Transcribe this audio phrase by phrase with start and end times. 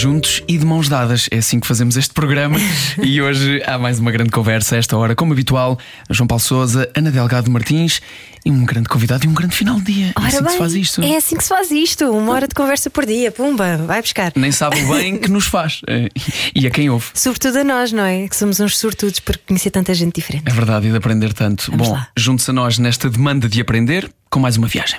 [0.00, 1.28] Juntos e de mãos dadas.
[1.30, 2.56] É assim que fazemos este programa.
[3.02, 5.78] e hoje há mais uma grande conversa a esta hora, como habitual.
[6.08, 8.00] João Paulo Souza, Ana Delgado Martins
[8.44, 10.06] e um grande convidado e um grande final de dia.
[10.06, 11.02] é Ora assim que bem, se faz isto.
[11.02, 12.04] É assim que se faz isto.
[12.10, 13.30] Uma hora de conversa por dia.
[13.30, 14.32] Pumba, vai buscar.
[14.34, 15.82] Nem sabe o bem que nos faz.
[15.90, 16.08] Eh,
[16.54, 17.06] E a quem ouve.
[17.14, 18.26] Sobretudo a nós, não é?
[18.26, 20.44] Que somos uns sortudos por conhecer tanta gente diferente.
[20.46, 21.70] É verdade, e de aprender tanto.
[21.70, 24.98] Vamos Bom, junte-se a nós nesta demanda de aprender com mais uma viagem.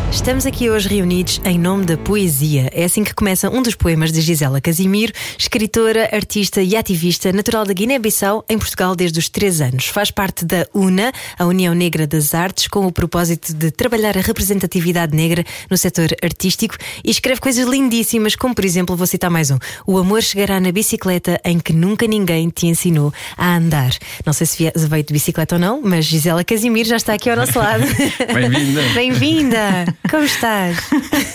[0.11, 2.69] Estamos aqui hoje reunidos em nome da poesia.
[2.73, 7.65] É assim que começa um dos poemas de Gisela Casimiro, escritora, artista e ativista natural
[7.65, 9.85] da Guiné-Bissau, em Portugal desde os 3 anos.
[9.87, 14.21] Faz parte da UNA, a União Negra das Artes, com o propósito de trabalhar a
[14.21, 19.49] representatividade negra no setor artístico e escreve coisas lindíssimas, como por exemplo, vou citar mais
[19.49, 23.91] um: O amor chegará na bicicleta em que nunca ninguém te ensinou a andar.
[24.25, 27.37] Não sei se veio de bicicleta ou não, mas Gisela Casimiro já está aqui ao
[27.37, 27.85] nosso lado.
[28.33, 28.81] Bem-vinda.
[28.93, 30.00] Bem-vinda!
[30.09, 30.77] Como estás?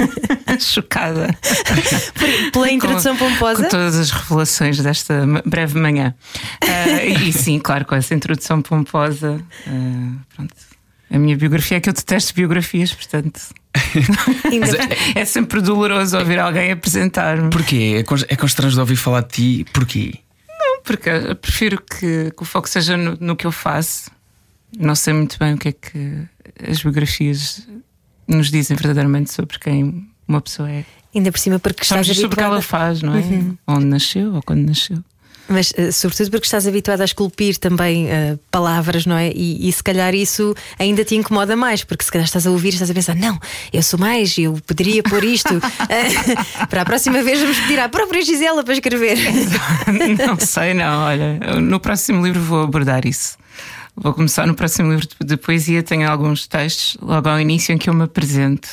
[0.58, 1.28] chocada
[2.52, 3.62] Pela introdução com, pomposa?
[3.62, 6.14] com todas as revelações desta breve manhã.
[6.62, 9.40] Ah, e sim, claro, com essa introdução pomposa.
[9.66, 10.54] ah, pronto.
[11.10, 13.40] A minha biografia é que eu detesto biografias, portanto.
[14.50, 14.78] Ainda-
[15.14, 17.50] É sempre doloroso ouvir alguém apresentar-me.
[17.50, 18.04] Porquê?
[18.04, 19.66] É É constrangedor ouvir falar de ti.
[19.72, 20.14] Porquê?
[20.84, 24.10] Porque eu prefiro que, que o foco seja no, no que eu faço.
[24.76, 26.22] Não sei muito bem o que é que
[26.68, 27.66] as biografias
[28.26, 30.84] nos dizem verdadeiramente sobre quem uma pessoa é.
[31.14, 32.84] Ainda por cima, porque estás Estamos sobre o que ela habituada.
[32.84, 33.22] faz, não é?
[33.66, 34.98] Onde nasceu ou quando nasceu.
[35.48, 39.30] Mas, eh, sobretudo, porque estás habituada a esculpir também eh, palavras, não é?
[39.32, 42.70] E, e se calhar isso ainda te incomoda mais, porque se calhar estás a ouvir
[42.70, 43.38] e estás a pensar: não,
[43.72, 45.54] eu sou mais, eu poderia pôr isto.
[46.68, 49.16] Para a próxima vez vamos pedir à própria Gisela para escrever.
[50.26, 51.04] não sei, não.
[51.04, 53.38] Olha, no próximo livro vou abordar isso.
[53.96, 55.82] Vou começar no próximo livro de- poesia.
[55.82, 58.68] Tenho alguns textos logo ao início em que eu me apresento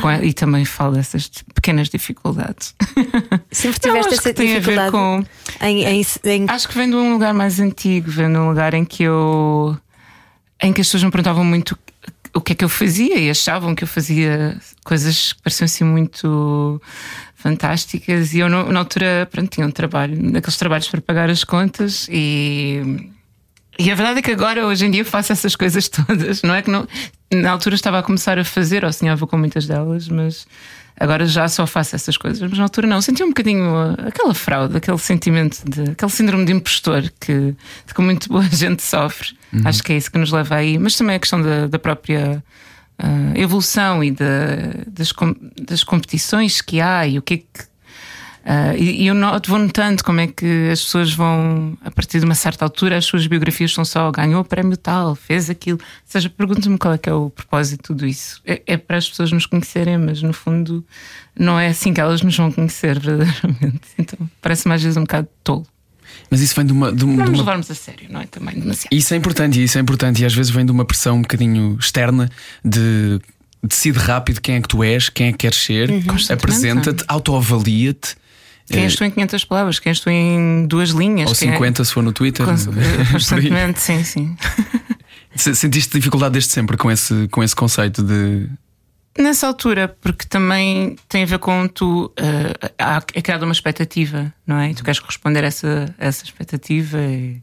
[0.00, 2.74] com a- e também falo dessas pequenas dificuldades.
[3.50, 5.24] Sempre Não, tiveste que essa tem a ver dificuldade com-
[5.60, 8.74] em, em- em- Acho que vem de um lugar mais antigo, vem de um lugar
[8.74, 9.76] em que eu.
[10.62, 11.76] em que as pessoas me perguntavam muito
[12.32, 15.84] o que é que eu fazia e achavam que eu fazia coisas que pareciam assim
[15.84, 16.80] muito
[17.34, 18.32] fantásticas.
[18.34, 23.10] E eu, na altura, pronto, tinha um trabalho, daqueles trabalhos para pagar as contas e.
[23.78, 26.42] E a verdade é que agora, hoje em dia, faço essas coisas todas.
[26.42, 26.86] Não é que não,
[27.32, 30.46] na altura estava a começar a fazer, ou sonhava com muitas delas, mas
[30.98, 32.40] agora já só faço essas coisas.
[32.48, 33.66] Mas na altura não, sentia um bocadinho
[34.06, 37.54] aquela fraude, aquele sentimento, de, aquele síndrome de impostor que,
[37.86, 39.36] de que muito boa gente sofre.
[39.64, 42.42] Acho que é isso que nos leva aí, mas também a questão da, da própria
[43.02, 47.73] uh, evolução e da- das, com- das competições que há e o que é que.
[48.46, 52.26] Ah, e, eu noto, vou notando como é que as pessoas vão, a partir de
[52.26, 55.78] uma certa altura, as suas biografias são só ganhou o prémio tal, fez aquilo.
[55.80, 58.42] Ou seja, pergunto-me qual é que é o propósito de tudo isso.
[58.44, 60.84] É, é para as pessoas nos conhecerem, mas no fundo
[61.38, 63.80] não é assim que elas nos vão conhecer verdadeiramente.
[63.98, 65.66] Então parece-me às vezes um bocado tolo.
[66.30, 66.92] Mas isso vem de uma.
[66.92, 68.26] De Não de nos uma- levarmos a sério, não é?
[68.26, 68.92] Também demasiado.
[68.92, 71.78] Isso é importante, isso é importante, e às vezes vem de uma pressão um bocadinho
[71.80, 72.30] externa
[72.62, 73.20] de
[73.62, 75.88] decide rápido quem é que tu és, quem é que queres ser,
[76.30, 78.16] apresenta-te, autoavalia-te.
[78.66, 79.78] Quem és tu em 500 palavras?
[79.78, 81.28] Quem és tu em duas linhas?
[81.30, 82.46] Ou Quem é- 50 se for no Twitter.
[82.46, 83.06] Por aí.
[83.12, 84.36] Constantemente, sim, sim.
[85.36, 88.48] Se- Sentiste dificuldade desde sempre com esse, com esse conceito de.
[89.18, 92.12] Nessa altura, porque também tem a ver com tu.
[92.16, 94.70] eh, há- é criada uma expectativa, não é?
[94.70, 97.40] E tu queres corresponder a essa, a essa expectativa e,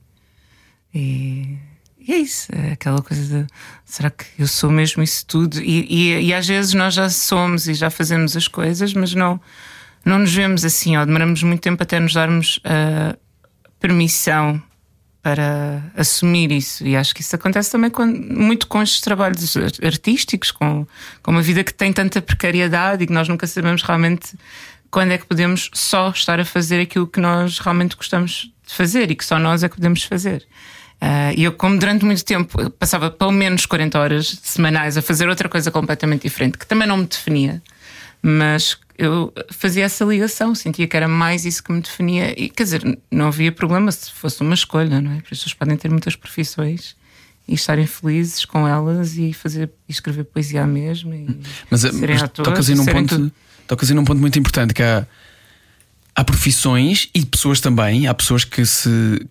[0.93, 1.57] e,
[1.99, 2.47] e é isso.
[2.53, 3.47] É aquela coisa de
[3.85, 5.61] será que eu sou mesmo isso tudo?
[5.61, 9.39] E, e, e às vezes nós já somos e já fazemos as coisas, mas não,
[10.05, 13.15] não nos vemos assim, ou demoramos muito tempo até nos darmos a
[13.79, 14.61] permissão
[15.21, 16.85] para assumir isso.
[16.85, 20.85] E acho que isso acontece também com- muito com estes trabalhos ar- artísticos, com,
[21.21, 24.35] com uma vida que tem tanta precariedade e que nós nunca sabemos realmente
[24.89, 29.11] quando é que podemos só estar a fazer aquilo que nós realmente gostamos de fazer
[29.11, 30.45] e que só nós é que podemos fazer.
[30.99, 35.29] Ah, E eu, como durante muito tempo passava pelo menos 40 horas semanais a fazer
[35.29, 37.61] outra coisa completamente diferente, que também não me definia,
[38.23, 42.63] mas eu fazia essa ligação, sentia que era mais isso que me definia, e quer
[42.63, 45.15] dizer, não havia problema se fosse uma escolha, não é?
[45.17, 46.95] As pessoas podem ter muitas profissões
[47.47, 51.15] e estarem felizes com elas e fazer e escrever poesia mesmo.
[51.15, 51.27] E
[51.67, 53.15] Mas, eh, mas atores, tocas num serem ponto.
[53.15, 53.31] tudo.
[53.65, 55.07] Tocas num ponto muito importante que há.
[56.15, 59.25] há profissões e pessoas também, há pessoas que se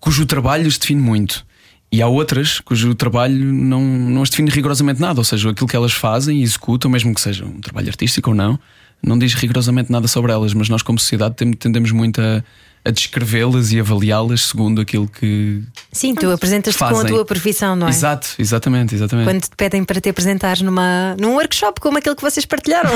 [0.00, 1.44] cujo trabalho se define muito.
[1.92, 5.76] E há outras cujo trabalho não, não as define rigorosamente nada, ou seja, aquilo que
[5.76, 8.58] elas fazem e executam, mesmo que seja um trabalho artístico ou não,
[9.02, 12.42] não diz rigorosamente nada sobre elas, mas nós, como sociedade, tendemos muito a,
[12.84, 15.62] a descrevê-las e avaliá-las segundo aquilo que.
[15.92, 17.90] Sim, tu apresentas-te com a tua profissão, não é?
[17.90, 19.26] Exato, exatamente, exatamente.
[19.26, 22.90] Quando te pedem para te apresentares numa, num workshop como aquele que vocês partilharam.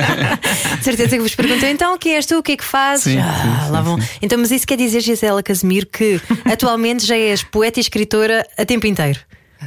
[0.82, 3.14] certeza que vos perguntam então quem és tu, o que é que fazes?
[3.14, 4.00] Sim, ah, sim, lá vão.
[4.00, 4.06] Sim.
[4.20, 8.64] Então, mas isso quer dizer, Gisela Casimiro, que atualmente já és poeta e escritora a
[8.66, 9.18] tempo inteiro.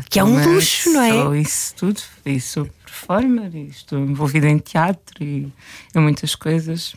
[0.09, 1.11] Que é um luxo, não é?
[1.11, 2.01] Sou isso tudo,
[2.41, 5.51] sou performer, e estou envolvida em teatro e
[5.95, 6.95] em muitas coisas.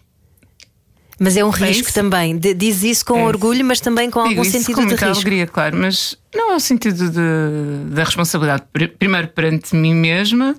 [1.19, 2.37] Mas é um é risco também.
[2.37, 5.05] Diz isso com é orgulho, mas também com Digo algum sentido com de risco.
[5.05, 8.65] alegria, claro, mas não é o sentido de, da responsabilidade.
[8.99, 10.56] Primeiro perante mim mesma,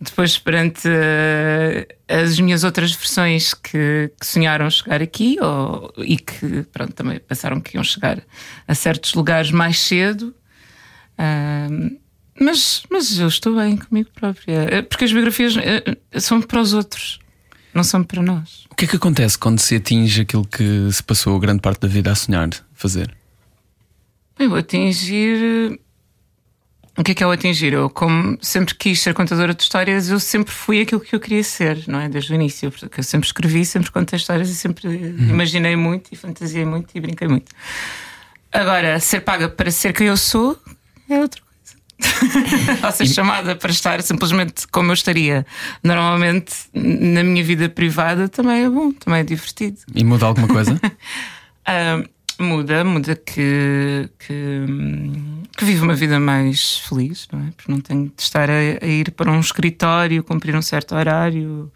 [0.00, 6.62] depois perante uh, as minhas outras versões que, que sonharam chegar aqui ou, e que
[6.72, 8.22] pronto, também pensaram que iam chegar
[8.68, 10.34] a certos lugares mais cedo.
[11.18, 12.03] Uh,
[12.40, 14.66] mas, mas eu estou bem comigo própria.
[14.70, 17.18] Eh, porque as biografias uh, são para os outros
[17.74, 18.64] não são para nós.
[18.70, 21.88] O que é que acontece quando se atinge aquilo que se passou grande parte da
[21.88, 23.14] vida a sonhar fazer?
[24.38, 25.78] Bem, o atingir.
[26.96, 27.72] O que é que é o atingir?
[27.72, 31.42] Eu, como sempre quis ser contadora de histórias, eu sempre fui aquilo que eu queria
[31.42, 32.08] ser, não é?
[32.08, 32.70] Desde o início.
[32.70, 35.30] Porque eu sempre escrevi, sempre contei histórias e sempre uhum.
[35.30, 37.50] imaginei muito e fantasiei muito e brinquei muito.
[38.52, 40.56] Agora, ser paga para ser quem eu sou
[41.10, 41.43] é outra
[42.84, 45.46] ou ser chamada para estar simplesmente como eu estaria
[45.82, 49.78] normalmente na minha vida privada também é bom, também é divertido.
[49.94, 50.74] E muda alguma coisa?
[50.74, 52.08] uh,
[52.38, 54.66] muda, muda que, que,
[55.56, 57.50] que vive uma vida mais feliz, não é?
[57.56, 61.70] Porque não tenho de estar a, a ir para um escritório, cumprir um certo horário,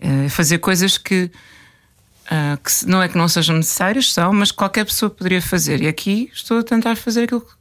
[0.00, 1.30] uh, fazer coisas que.
[2.26, 5.80] Uh, que não é que não sejam necessárias, são, mas qualquer pessoa poderia fazer.
[5.80, 7.52] E aqui estou a tentar fazer aquilo que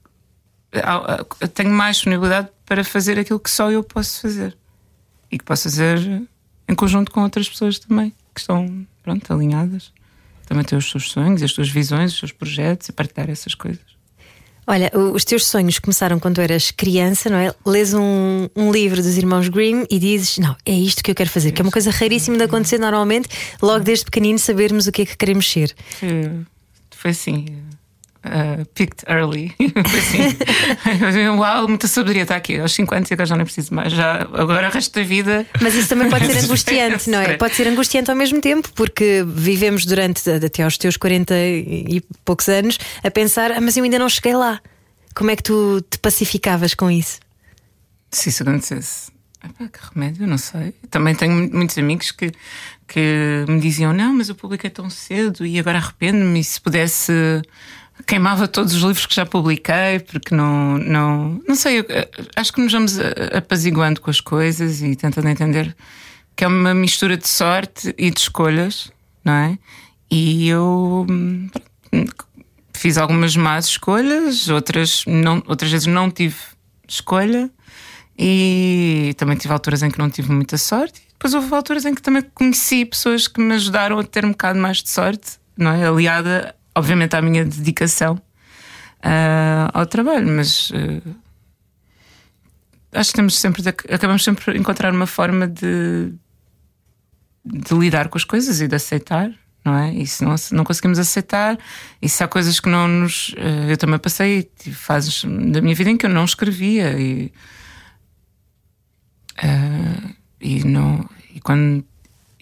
[1.54, 4.58] tenho mais disponibilidade para fazer aquilo que só eu posso fazer
[5.32, 6.28] e que posso fazer
[6.68, 9.92] em conjunto com outras pessoas também que estão pronto, alinhadas.
[10.46, 13.96] Também ter os seus sonhos, as suas visões, os seus projetos e partilhar essas coisas.
[14.68, 17.54] Olha, os teus sonhos começaram quando eras criança, não é?
[17.66, 21.30] Lês um, um, livro dos irmãos Grimm e dizes: Não, é isto que eu quero
[21.30, 23.30] fazer, que é uma coisa raríssima de acontecer normalmente,
[23.62, 25.76] logo desde pequenino sabermos o que é que queremos ser.
[26.90, 27.46] Foi assim
[28.26, 29.54] uh, picked early.
[31.08, 32.60] assim, uau, muita sabedoria está aqui.
[32.60, 33.94] Aos 5 anos agora já não preciso mais.
[33.94, 35.46] Já, agora o resto da vida.
[35.62, 37.38] Mas isso também pode ser angustiante, não é?
[37.38, 42.50] Pode ser angustiante ao mesmo tempo, porque vivemos durante até aos teus 40 e poucos
[42.50, 44.60] anos a pensar, ah, mas eu ainda não cheguei lá.
[45.14, 47.20] Como é que tu te pacificavas com isso?
[48.12, 49.16] Se isso acontecesse.
[49.44, 50.74] Epá, que remédio, não sei.
[50.90, 52.32] Também tenho muitos amigos que,
[52.88, 56.40] que me diziam: Não, mas eu publiquei tão cedo e agora arrependo-me.
[56.40, 57.14] E se pudesse
[58.06, 61.86] queimava todos os livros que já publiquei, porque não, não, não sei,
[62.36, 62.98] acho que nos vamos
[63.34, 65.76] apaziguando com as coisas e tentando entender
[66.36, 68.92] que é uma mistura de sorte e de escolhas,
[69.24, 69.58] não é?
[70.12, 71.08] E eu
[72.74, 76.36] fiz algumas más escolhas, outras, não, outras vezes não tive
[76.88, 77.50] escolha
[78.18, 81.02] e também tive alturas em que não tive muita sorte.
[81.14, 84.60] Depois houve alturas em que também conheci pessoas que me ajudaram a ter um bocado
[84.60, 85.88] mais de sorte, não é?
[85.88, 91.16] Aliada obviamente, à minha dedicação uh, ao trabalho, mas uh,
[92.92, 96.14] acho que temos sempre de, acabamos sempre por encontrar uma forma de,
[97.46, 99.32] de lidar com as coisas e de aceitar.
[99.64, 99.96] Não é?
[99.96, 101.58] E se não, não conseguimos aceitar,
[102.00, 103.30] e se há coisas que não nos.
[103.30, 107.34] Uh, eu também passei tive fases da minha vida em que eu não escrevia e.
[110.40, 111.10] e não.
[111.34, 111.84] E quando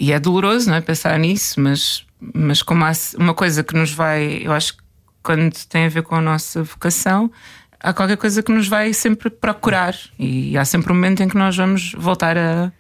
[0.03, 0.81] e é doloroso, não é?
[0.81, 4.83] Pensar nisso, mas mas como há uma coisa que nos vai, eu acho que
[5.21, 7.31] quando tem a ver com a nossa vocação,
[7.79, 11.37] há qualquer coisa que nos vai sempre procurar e há sempre um momento em que
[11.37, 12.71] nós vamos voltar a,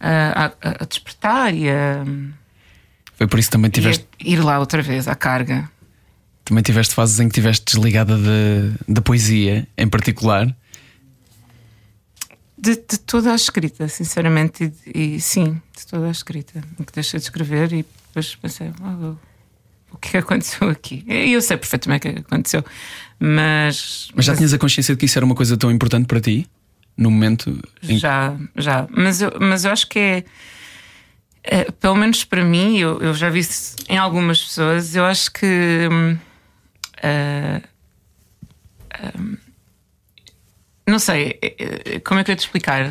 [0.00, 2.04] a, a, despertar e a.
[3.14, 4.06] Foi por isso que também tiveste.
[4.20, 5.68] Ir lá outra vez à carga.
[6.44, 8.16] Também tiveste fases em que estiveste desligada
[8.86, 10.54] da poesia, em particular.
[12.56, 16.60] De, de, toda a escrita, sinceramente, e, e, sim, de toda a escrita.
[16.86, 17.84] Que deixei de escrever e
[18.26, 19.16] depois pensei, oh,
[19.92, 21.04] o que aconteceu aqui?
[21.06, 22.64] Eu sei perfeitamente o que aconteceu,
[23.18, 24.08] mas.
[24.14, 26.46] Mas já tinhas a consciência de que isso era uma coisa tão importante para ti?
[26.96, 27.60] No momento?
[27.82, 27.98] Em...
[27.98, 28.86] Já, já.
[28.90, 30.24] Mas eu, mas eu acho que é.
[31.44, 35.32] é pelo menos para mim, eu, eu, já vi isso em algumas pessoas, eu acho
[35.32, 35.88] que.
[37.02, 37.62] Uh,
[38.94, 39.38] uh,
[40.86, 42.86] não sei, eh, como é que eu te explicar?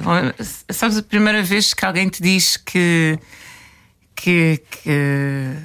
[0.69, 3.17] Sabes a primeira vez que alguém te diz que
[4.17, 5.55] que, que,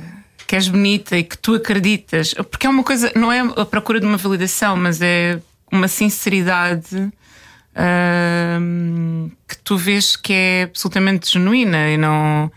[0.47, 3.99] que és bonita e que tu acreditas, porque é uma coisa, não é a procura
[3.99, 5.41] de uma validação, mas é
[5.73, 6.97] uma sinceridade
[7.75, 12.53] uh, que tu vês que é absolutamente genuína e não.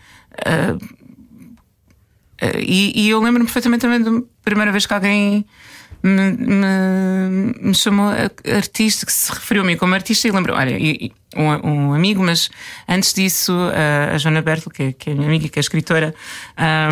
[0.46, 5.46] Uh, uh, e, e, eu lembro-me perfeitamente também da primeira vez que alguém
[6.06, 8.08] me, me, me, chamou
[8.54, 10.76] artista, que se referiu a mim como artista, e lembro, olha,
[11.36, 12.48] um, um, amigo, mas
[12.88, 13.52] antes disso,
[14.12, 16.14] a, Joana Bertel, que, é, que, é minha amiga, que é escritora,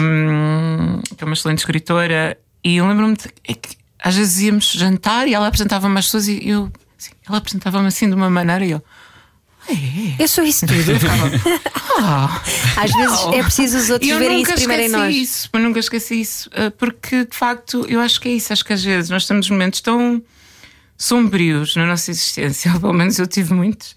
[0.00, 3.16] um, que é uma excelente escritora, e eu lembro-me
[3.46, 6.70] é que às vezes íamos jantar e ela apresentava-me as pessoas e eu
[7.04, 8.82] Assim, ela apresentava-me assim de uma maneira e eu.
[9.68, 10.22] É.
[10.22, 10.92] Eu sou isso tudo.
[11.98, 15.14] oh, Às vezes é preciso os outros verem isso primeiro em nós.
[15.14, 18.52] Isso, eu nunca esqueci isso, eh, porque de facto eu acho que é isso.
[18.52, 20.22] Acho que às vezes nós temos momentos tão
[20.96, 23.92] sombrios na nossa existência, ou pelo menos eu tive muitos,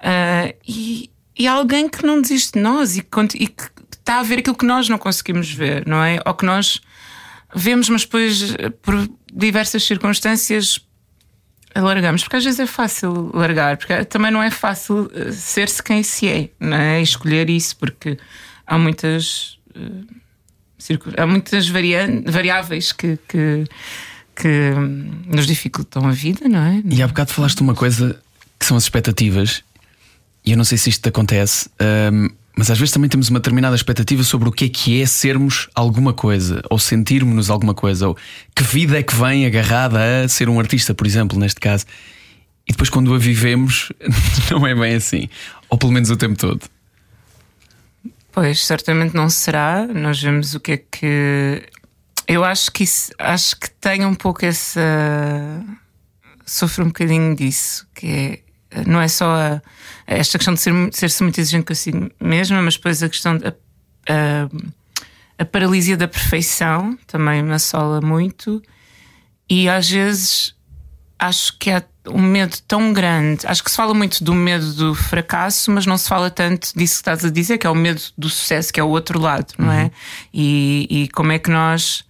[0.00, 3.00] uh, e, e há alguém que não desiste de nós e,
[3.34, 6.18] e que está a ver aquilo que nós não conseguimos ver, não é?
[6.24, 6.80] Ou que nós
[7.54, 10.80] vemos, mas depois, eh, por diversas circunstâncias,
[11.80, 16.02] largamos, porque às vezes é fácil largar, porque também não é fácil eh, ser-se quem
[16.02, 17.00] se é, não é?
[17.02, 18.18] Escolher isso, porque
[18.66, 20.06] há muitas, uh,
[21.16, 23.64] há muitas variáveis que, que,
[24.34, 24.72] que,
[25.26, 26.82] nos dificultam a vida, não é?
[26.84, 28.20] E há bocado falaste uma coisa
[28.58, 29.62] que são as expectativas,
[30.44, 31.68] e eu não sei se isto acontece.
[31.80, 35.00] Um, ehm, mas às vezes também temos uma determinada expectativa sobre o que é que
[35.00, 38.16] é sermos alguma coisa, ou sentirmos-nos alguma coisa, ou
[38.52, 41.86] que vida é que vem agarrada a ser um artista, por exemplo, neste caso.
[42.66, 43.92] E depois, quando a vivemos,
[44.50, 45.28] não é bem assim.
[45.70, 46.60] Ou pelo menos o tempo todo.
[48.32, 49.86] Pois, certamente não será.
[49.86, 51.62] Nós vemos o que é que.
[52.26, 54.80] Eu acho que isso, acho que tem um pouco essa.
[56.44, 58.47] Sofro um bocadinho disso, que é
[58.86, 59.62] não é só a,
[60.06, 63.54] esta questão de ser, ser-se muito exigente consigo mesma, mas depois a questão da
[64.08, 64.48] a,
[65.42, 68.62] a, paralisia da perfeição também me assola muito.
[69.48, 70.54] E às vezes
[71.18, 73.46] acho que há um medo tão grande.
[73.46, 76.94] Acho que se fala muito do medo do fracasso, mas não se fala tanto disso
[76.94, 79.52] que estás a dizer, que é o medo do sucesso, que é o outro lado,
[79.58, 79.84] não é?
[79.84, 79.90] Uhum.
[80.32, 82.04] E, e como é que nós.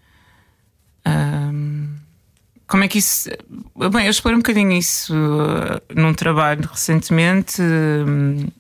[1.07, 1.97] Um,
[2.69, 3.31] como é que isso.
[3.91, 8.53] Bem, eu explorei um bocadinho isso uh, num trabalho recentemente, uh,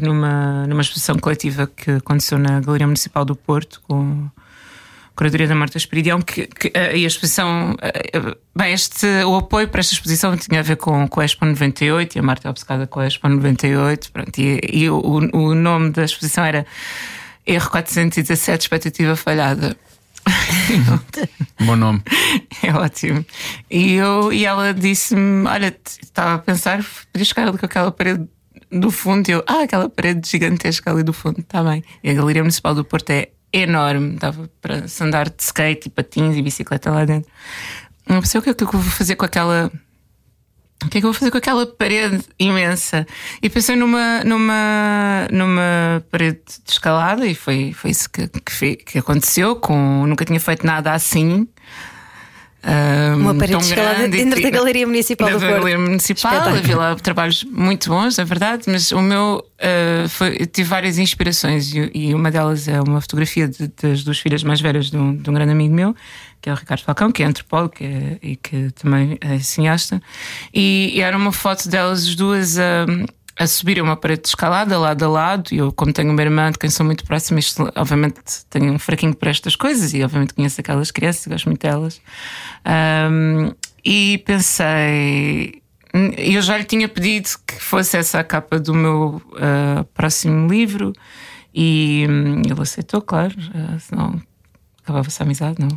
[0.00, 5.54] numa, numa exposição coletiva que aconteceu na Galeria Municipal do Porto, com a curadoria da
[5.54, 7.76] Marta Esperidião, que, que uh, e a exposição.
[8.56, 12.16] Bem, este, o apoio para esta exposição tinha a ver com, com a Expo 98,
[12.16, 14.98] e a Marta é obcecada com a Expo 98, pronto, e, e o,
[15.34, 16.64] o nome da exposição era
[17.46, 19.76] Erro 417, Expectativa Falhada.
[21.64, 22.02] Bom nome.
[22.62, 23.24] É ótimo.
[23.70, 28.28] E, eu, e ela disse-me: Olha, estava a pensar, podia chegar ali com aquela parede
[28.70, 29.28] do fundo.
[29.28, 31.82] E eu, ah, aquela parede gigantesca ali do fundo, está bem.
[32.02, 35.90] E a Galeria Municipal do Porto é enorme, dava para se andar de skate e
[35.90, 37.30] patins e bicicleta lá dentro.
[38.08, 39.70] Não sei o que é que eu vou fazer com aquela
[40.84, 43.06] o que é que eu vou fazer com aquela parede imensa?
[43.42, 48.98] E pensei numa, numa, numa parede de escalada e foi, foi isso que, que, que
[48.98, 49.56] aconteceu.
[49.56, 51.46] Com, nunca tinha feito nada assim.
[52.62, 55.52] Um, uma parede de escalada dentro da Galeria Municipal da do Porto.
[55.52, 60.68] Galeria Municipal, havia lá trabalhos muito bons, é verdade, mas o meu uh, foi, tive
[60.68, 64.90] várias inspirações e, e, uma delas é uma fotografia de, das duas filhas mais velhas
[64.90, 65.96] de um, de um grande amigo meu
[66.40, 70.02] que é o Ricardo Falcão, que é antropólogo que é, e que também é cineasta,
[70.52, 72.86] e, e, era uma foto delas as duas a,
[73.40, 75.48] a subir uma parede de escalada lado a lado.
[75.52, 78.20] E eu, como tenho uma irmã de quem sou muito próxima, isto, obviamente
[78.50, 82.00] tenho um fraquinho por estas coisas e obviamente conheço aquelas crianças, gosto muito delas.
[83.10, 85.62] Um, e pensei,
[86.18, 90.92] eu já lhe tinha pedido que fosse essa a capa do meu uh, próximo livro
[91.54, 94.20] e um, ele aceitou, claro, uh, senão
[94.90, 95.68] acabava-se a amizade, não?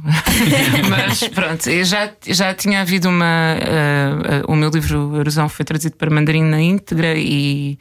[0.90, 3.56] Mas pronto, já, já tinha havido uma.
[3.56, 7.78] Uh, uh, o meu livro Erosão foi traduzido para mandarim na íntegra e,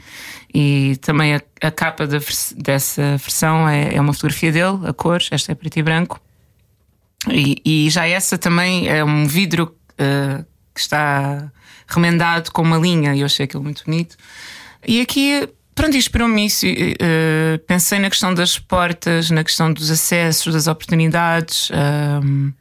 [0.55, 2.19] e também a, a capa da,
[2.57, 6.21] dessa versão é, é, uma fotografia dele, a cores, esta é preto e branco.
[7.31, 11.51] E, e já essa também é um vidro uh, que está
[11.87, 14.17] remendado com uma linha e eu achei aquilo muito bonito.
[14.87, 16.67] E aqui Pronto, inspirou-me isso.
[16.67, 21.71] Uh, pensei na questão das portas, na questão dos acessos, das oportunidades.
[22.23, 22.53] Um,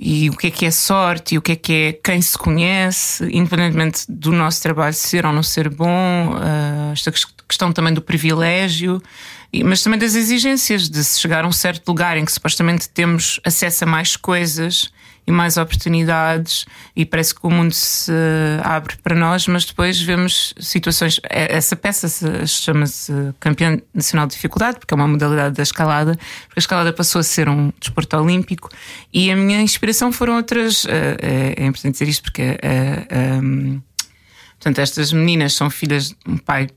[0.00, 2.38] e o que é que é sorte, e o que é que é quem se
[2.38, 7.12] conhece, independentemente do nosso trabalho ser ou não ser bom, uh, esta
[7.48, 9.02] questão também do privilégio
[9.64, 13.40] mas também das exigências de se chegar a um certo lugar em que supostamente temos
[13.44, 14.90] acesso a mais coisas
[15.28, 16.64] e mais oportunidades
[16.96, 18.10] e parece que o mundo se
[18.64, 21.20] abre para nós, mas depois vemos situações.
[21.28, 22.08] É, essa peça
[22.46, 26.16] chama-se Campeão Nacional de Dificuldade, porque é uma modalidade da escalada,
[26.46, 28.70] porque a escalada passou a ser um desporto olímpico
[29.12, 30.86] e a minha inspiração foram outras.
[30.86, 32.58] É, é importante dizer isto porque.
[33.42, 33.82] Um,
[34.52, 36.68] portanto, estas meninas são filhas de um pai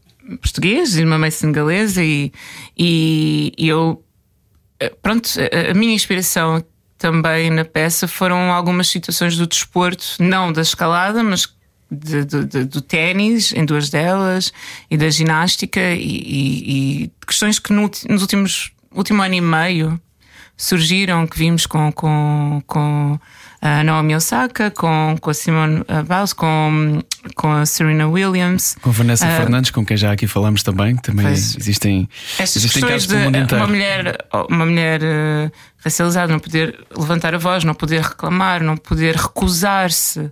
[0.42, 2.34] português e uma mãe senegalesa e,
[2.78, 4.04] e, e eu
[5.02, 5.30] pronto,
[5.70, 6.62] a minha inspiração
[7.02, 11.52] também na peça foram algumas situações do desporto, não da escalada, mas
[11.90, 14.54] de, de, de, do ténis, em duas delas,
[14.90, 20.00] e da ginástica, e, e, e questões que no, nos últimos último ano e meio
[20.56, 23.20] surgiram, que vimos com, com, com
[23.62, 27.00] a Naomi Osaka, com, com a Simone Biles, com,
[27.36, 28.76] com a Serena Williams.
[28.82, 30.96] Com a Vanessa uh, Fernandes, com quem já aqui falamos também.
[30.96, 34.18] Também pois, existem, existem casos de mundo uma mulher,
[34.50, 40.32] uma mulher uh, racializada não poder levantar a voz, não poder reclamar, não poder recusar-se.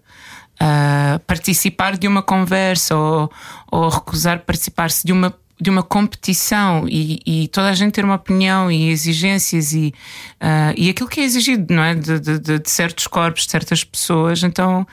[0.59, 3.31] a participar de uma conversa ou,
[3.71, 8.15] ou recusar participar-se de uma de uma competição e, e, toda a gente ter uma
[8.15, 9.93] opinião e exigências e,
[10.41, 11.95] uh, e aquilo que é exigido não é?
[11.95, 14.87] De, de, de, certos corpos, de certas pessoas, então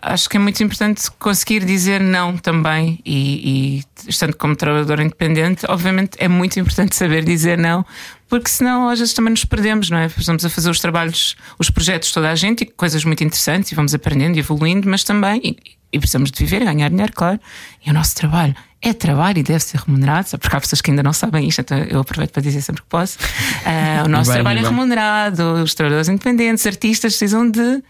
[0.00, 5.64] acho que é muito importante conseguir dizer não também e, e estando como trabalhador independente,
[5.68, 7.84] obviamente é muito importante saber dizer não,
[8.28, 10.06] porque senão às vezes também nos perdemos, não é?
[10.06, 13.74] Estamos a fazer os trabalhos, os projetos toda a gente e coisas muito interessantes e
[13.74, 15.56] vamos aprendendo e evoluindo, mas também
[15.92, 17.38] e, precisamos de viver, ganhar dinheiro, claro,
[17.84, 20.90] e o nosso trabalho é trabalho e deve ser remunerado, só porque há pessoas que
[20.90, 23.16] ainda não sabem isto, então eu aproveito para dizer sempre que posso.
[23.18, 27.82] Uh, o nosso bem, trabalho é remunerado, os trabalhadores independentes, artistas precisam de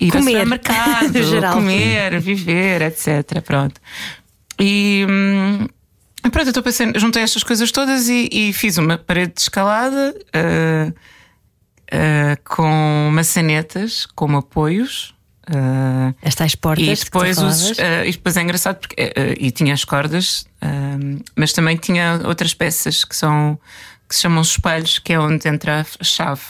[0.00, 0.40] ir comer.
[0.40, 1.12] ao mercado,
[1.52, 3.42] comer, viver, etc.
[3.44, 3.78] Pronto.
[4.58, 5.06] E.
[5.08, 5.68] Hum,
[6.22, 10.14] pronto, eu estou pensando, juntei estas coisas todas e, e fiz uma parede de escalada
[10.34, 15.14] uh, uh, com maçanetas, como apoios,
[15.48, 17.02] Uh, Estas portas.
[17.02, 20.46] E depois, os, uh, e depois é engraçado porque uh, e tinha as cordas,
[21.36, 23.58] mas também tinha outras peças que são
[24.08, 26.42] que se chamam espelhos, que é onde entra a chave.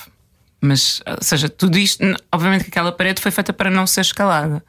[0.61, 4.65] Mas, ou seja, tudo isto, obviamente que aquela parede foi feita para não ser escalada,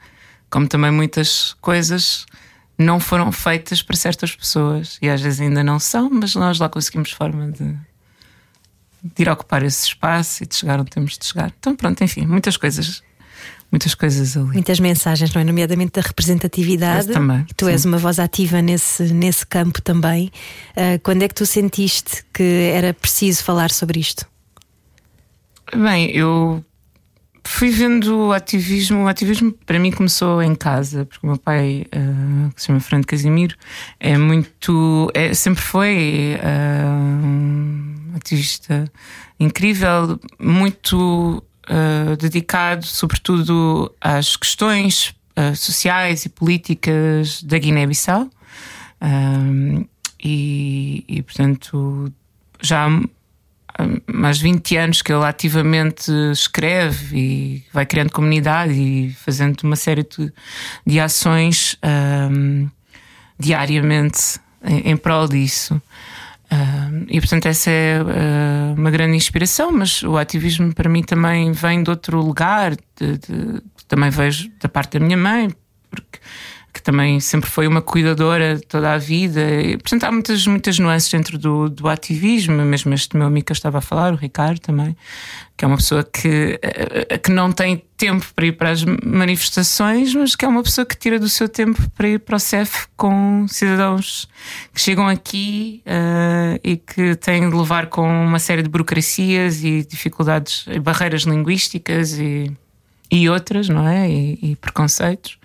[0.50, 2.26] como também muitas coisas
[2.78, 6.68] não foram feitas para certas pessoas e às vezes ainda não são, mas nós lá
[6.68, 7.78] conseguimos forma de,
[9.04, 11.54] de ir ocupar esse espaço e de chegar onde temos de chegar.
[11.58, 13.02] Então, pronto, enfim, muitas coisas
[13.76, 14.54] muitas coisas ali.
[14.54, 15.46] Muitas mensagens, não é?
[15.46, 17.10] Nomeadamente da representatividade.
[17.10, 17.46] também.
[17.56, 17.72] Tu sim.
[17.72, 20.32] és uma voz ativa nesse, nesse campo também.
[20.72, 24.26] Uh, quando é que tu sentiste que era preciso falar sobre isto?
[25.76, 26.64] Bem, eu
[27.44, 29.04] fui vendo o ativismo.
[29.04, 32.80] O ativismo para mim começou em casa, porque o meu pai, uh, que se chama
[32.80, 33.58] Fernando Casimiro,
[34.00, 35.12] é muito.
[35.14, 38.90] É, sempre foi uh, um ativista
[39.38, 48.30] incrível, muito uh, dedicado sobretudo às questões uh, sociais e políticas da Guiné-Bissau.
[49.02, 49.88] Uh,
[50.24, 52.12] e, e, portanto,
[52.62, 59.14] já há mais de 20 anos que ele ativamente escreve e vai criando comunidade e
[59.14, 60.34] fazendo uma série de,
[60.88, 61.78] de ações
[63.38, 65.80] diariamente em, em prol disso.
[67.08, 71.84] E portanto, essa é uh, uma grande inspiração, mas o ativismo para mim também vem
[71.84, 75.54] de outro lugar, de, de, também vejo da parte da minha mãe,
[75.90, 76.20] porque
[76.76, 79.40] que também sempre foi uma cuidadora toda a vida.
[79.62, 83.54] E, portanto, há muitas, muitas nuances dentro do, do ativismo, mesmo este meu amigo que
[83.54, 84.94] eu estava a falar, o Ricardo também,
[85.56, 90.14] que é uma pessoa que, eh, que não tem tempo para ir para as manifestações,
[90.14, 92.88] mas que é uma pessoa que tira do seu tempo para ir para o CEF
[92.98, 94.28] com cidadãos
[94.74, 99.82] que chegam aqui uh, e que têm de levar com uma série de burocracias e
[99.86, 102.52] dificuldades, e barreiras linguísticas e,
[103.10, 104.10] e outras, não é?
[104.10, 105.38] E, e preconceitos.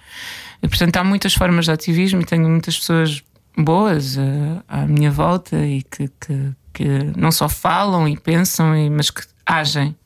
[0.63, 3.23] E, portanto, há muitas formas de ativismo e tenho muitas pessoas
[3.57, 8.91] boas uh, à minha volta e que, que, que, não só falam e pensam, e,
[8.91, 9.97] mas que agem.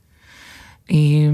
[0.88, 1.28] E,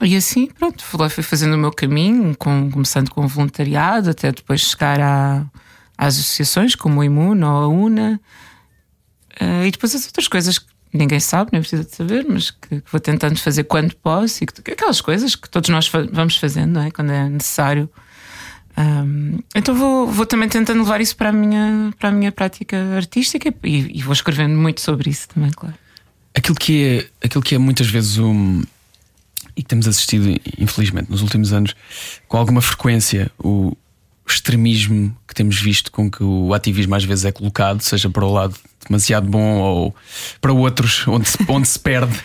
[0.00, 4.32] e assim, pronto, fui, fui fazendo o meu caminho, com, começando com o voluntariado, até
[4.32, 5.50] depois chegar
[5.96, 8.20] às associações como o Imuno ou a UNA.
[9.40, 12.80] Uh, e depois as outras coisas que ninguém sabe, nem precisa de saber, mas que,
[12.80, 16.36] que, vou tentando fazer quando posso e que, aquelas coisas que todos nós fa vamos
[16.36, 16.90] fazendo, não é?
[16.90, 17.88] Quando é necessário.
[18.76, 22.76] Um, então vou, vou também tentando levar isso para a minha, para a minha prática
[22.96, 25.74] artística e, e vou escrevendo muito sobre isso também, claro.
[26.34, 28.62] Aquilo que é, aquilo que é muitas vezes um.
[29.56, 31.74] E que temos assistido, infelizmente, nos últimos anos,
[32.28, 33.76] com alguma frequência, o
[34.26, 38.32] extremismo que temos visto com que o ativismo às vezes é colocado, seja para o
[38.32, 38.54] lado
[38.86, 39.94] demasiado bom ou
[40.40, 42.18] para outros, onde se, onde se perde.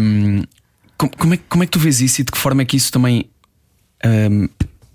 [0.00, 0.42] Um,
[0.96, 2.90] como, é, como é que tu vês isso e de que forma é que isso
[2.90, 3.28] também
[4.04, 4.48] um,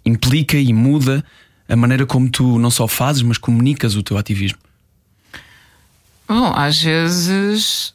[0.05, 1.23] implica e muda
[1.69, 4.59] a maneira como tu não só fazes, mas comunicas o teu ativismo?
[6.27, 7.93] Bom, às vezes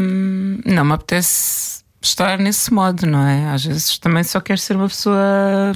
[0.00, 3.50] hum, não me apetece estar nesse modo, não é?
[3.50, 5.72] Às vezes também só quero ser uma pessoa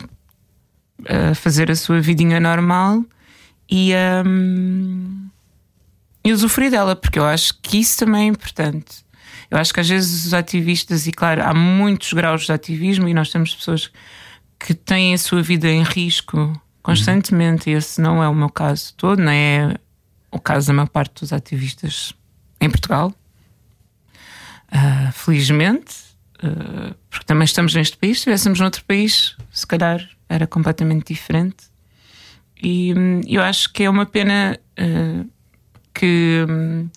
[1.09, 3.05] a fazer a sua vidinha normal
[3.71, 3.93] e,
[4.27, 5.30] um,
[6.25, 9.05] e usufruir dela, porque eu acho que isso também é importante.
[9.51, 13.15] Eu acho que às vezes os ativistas, e claro, há muitos graus de ativismo e
[13.15, 13.91] nós temos pessoas
[14.59, 18.95] que têm a sua vida em risco constantemente, e esse não é o meu caso
[18.95, 19.77] todo, não é
[20.31, 22.15] o caso da maior parte dos ativistas
[22.61, 23.13] em Portugal.
[24.73, 25.97] Uh, felizmente,
[26.45, 28.19] uh, porque também estamos neste país.
[28.19, 31.65] Se estivéssemos noutro país, se calhar era completamente diferente.
[32.63, 35.29] E um, eu acho que é uma pena uh,
[35.93, 36.89] que um,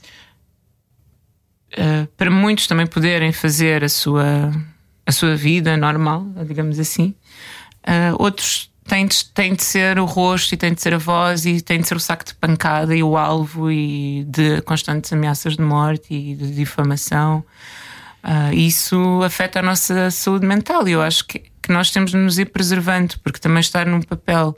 [2.18, 4.52] para muitos também poderem fazer a sua,
[5.06, 7.16] a sua vida normal, digamos assim.
[8.20, 11.62] outros tem de, tem de ser o rosto e tem de ser a voz e
[11.62, 15.62] tem de ser o saco de pancada e o alvo e de constantes ameaças de
[15.62, 17.44] morte e de difamação.
[18.24, 22.18] Uh, isso afeta a nossa saúde mental e eu acho que, que nós temos de
[22.18, 24.56] nos ir preservando, porque também estar num papel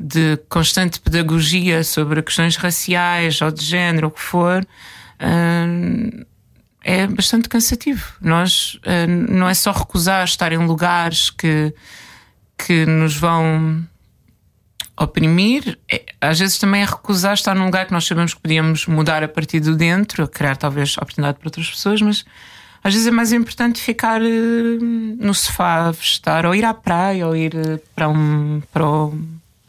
[0.00, 6.26] de constante pedagogia sobre questões raciais ou de género, o que for, uh,
[6.82, 8.14] é bastante cansativo.
[8.20, 11.74] Nós uh, não é só recusar estar em lugares que
[12.66, 13.86] que nos vão
[15.00, 18.86] oprimir, é, às vezes também é recusar estar num lugar que nós sabemos que podíamos
[18.86, 22.24] mudar a partir de dentro, criar talvez oportunidade para outras pessoas, mas
[22.82, 24.84] às vezes é mais importante ficar uh,
[25.20, 28.60] no sofá, estar, ou ir à praia, ou ir uh, para um.
[28.72, 29.18] Para o,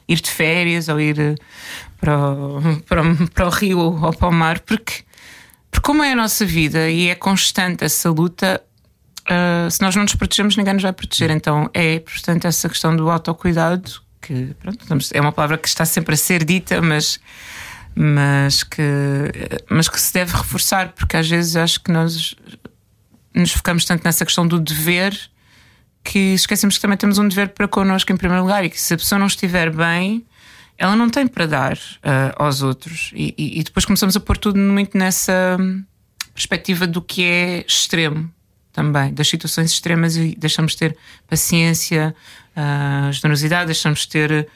[0.10, 1.36] ir de férias, ou ir uh,
[2.02, 3.02] para, o, para,
[3.34, 5.04] para o rio ou para o mar, porque,
[5.69, 8.62] porque como é a nossa vida e é constante essa luta,
[9.30, 11.30] uh, se nós não nos protegemos, ninguém nos vai proteger.
[11.30, 16.15] Então é, portanto, essa questão do autocuidado, que pronto, é uma palavra que está sempre
[16.15, 17.19] a ser dita, mas,
[17.95, 18.82] mas, que,
[19.69, 22.36] mas que se deve reforçar, porque às vezes acho que nós
[23.34, 25.15] nos focamos tanto nessa questão do dever
[26.04, 28.94] que esquecemos que também temos um dever para connosco em primeiro lugar e que se
[28.94, 30.26] a pessoa não estiver bem,
[30.78, 33.12] ela não tem para dar uh, aos outros.
[33.14, 35.58] E, e, e, depois começamos a pôr tudo muito nessa
[36.34, 38.32] perspectiva do que é extremo
[38.72, 42.16] também, das situações extremas e deixamos de ter paciência,
[42.56, 44.48] uh, generosidade, deixamos de ter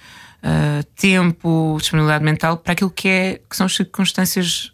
[0.43, 4.71] uh, tempo, disponibilidade mental para aquilo que, é, que são as circunstâncias,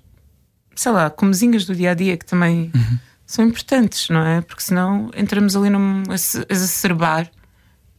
[0.76, 3.00] sei lá, comezinhas do dia a dia que também uhum.
[3.30, 4.42] São importantes, não é?
[4.42, 6.16] Porque senão entramos ali num a
[6.52, 7.30] exacerbar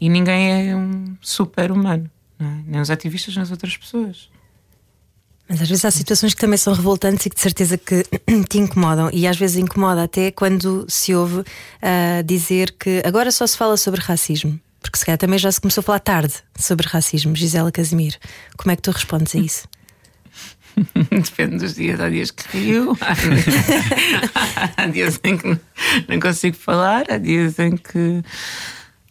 [0.01, 2.45] e ninguém é um super humano, é?
[2.67, 4.29] nem os ativistas, nem as outras pessoas.
[5.49, 8.05] Mas às vezes há situações que também são revoltantes e que de certeza que
[8.51, 11.45] te incomodam, e às vezes incomoda até quando se ouve uh,
[12.25, 14.59] dizer que agora só se fala sobre racismo.
[14.81, 18.17] Porque se calhar também já se começou a falar tarde sobre racismo, Gisela Casimiro.
[18.57, 19.69] Como é que tu respondes a isso?
[21.11, 22.01] Depende dos dias.
[22.01, 22.97] Há dias que rio,
[24.77, 25.59] há dias em que
[26.09, 28.23] não consigo falar, há dias em que.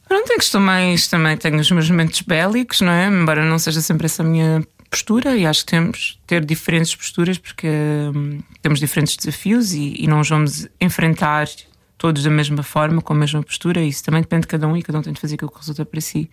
[0.10, 3.08] Não tenho que estou mais também, tenho os meus momentos bélicos, não é?
[3.08, 7.38] Embora não seja sempre essa a minha postura e acho que temos ter diferentes posturas
[7.38, 11.48] porque hum, temos diferentes desafios e, e, não os vamos enfrentar
[11.96, 13.82] todos da mesma forma, com a mesma postura.
[13.82, 15.86] Isso também depende de cada um e cada um tem de fazer aquilo que resulta
[15.86, 16.30] para si.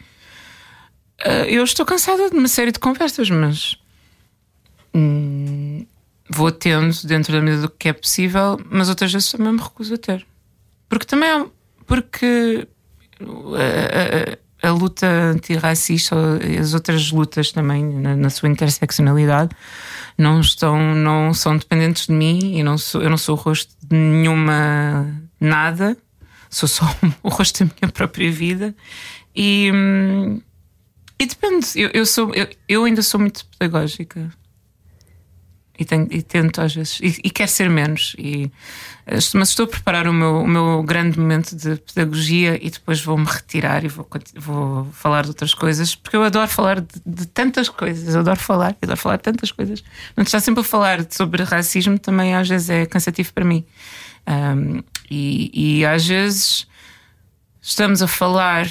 [1.20, 3.76] Uh, eu estou cansada de uma série de conversas, mas
[4.96, 5.86] hum,
[6.30, 9.94] vou tendo dentro da medida do que é possível, mas outras vezes também me recuso
[9.94, 10.26] a ter.
[10.88, 11.50] Porque também
[11.86, 12.66] porque
[13.20, 16.16] uh, a luta antirracista
[16.58, 19.54] as outras lutas também na, na, sua interseccionalidade
[20.18, 23.72] não estão não são dependentes de mim e não sou, eu não sou o rosto
[23.82, 25.06] de nenhuma
[25.40, 25.96] nada
[26.50, 26.84] sou só
[27.22, 28.74] o rosto da minha própria vida
[29.34, 29.70] e
[31.18, 34.32] e depende eu, eu sou eu, eu ainda sou muito pedagógica
[35.78, 38.14] e, tenho, e tento às vezes, e, e quero ser menos.
[38.18, 38.50] E,
[39.06, 43.00] eh, mas estou a preparar o meu, o meu grande momento de pedagogia e depois
[43.00, 47.26] vou-me retirar e vou, vou falar de outras coisas, porque eu adoro falar de, de
[47.26, 49.84] tantas coisas, eu adoro falar, eu adoro falar de tantas coisas.
[50.16, 53.64] Não estar sempre a falar sobre racismo também às vezes é cansativo para mim.
[54.26, 56.66] Um, e, e às vezes
[57.60, 58.66] estamos a falar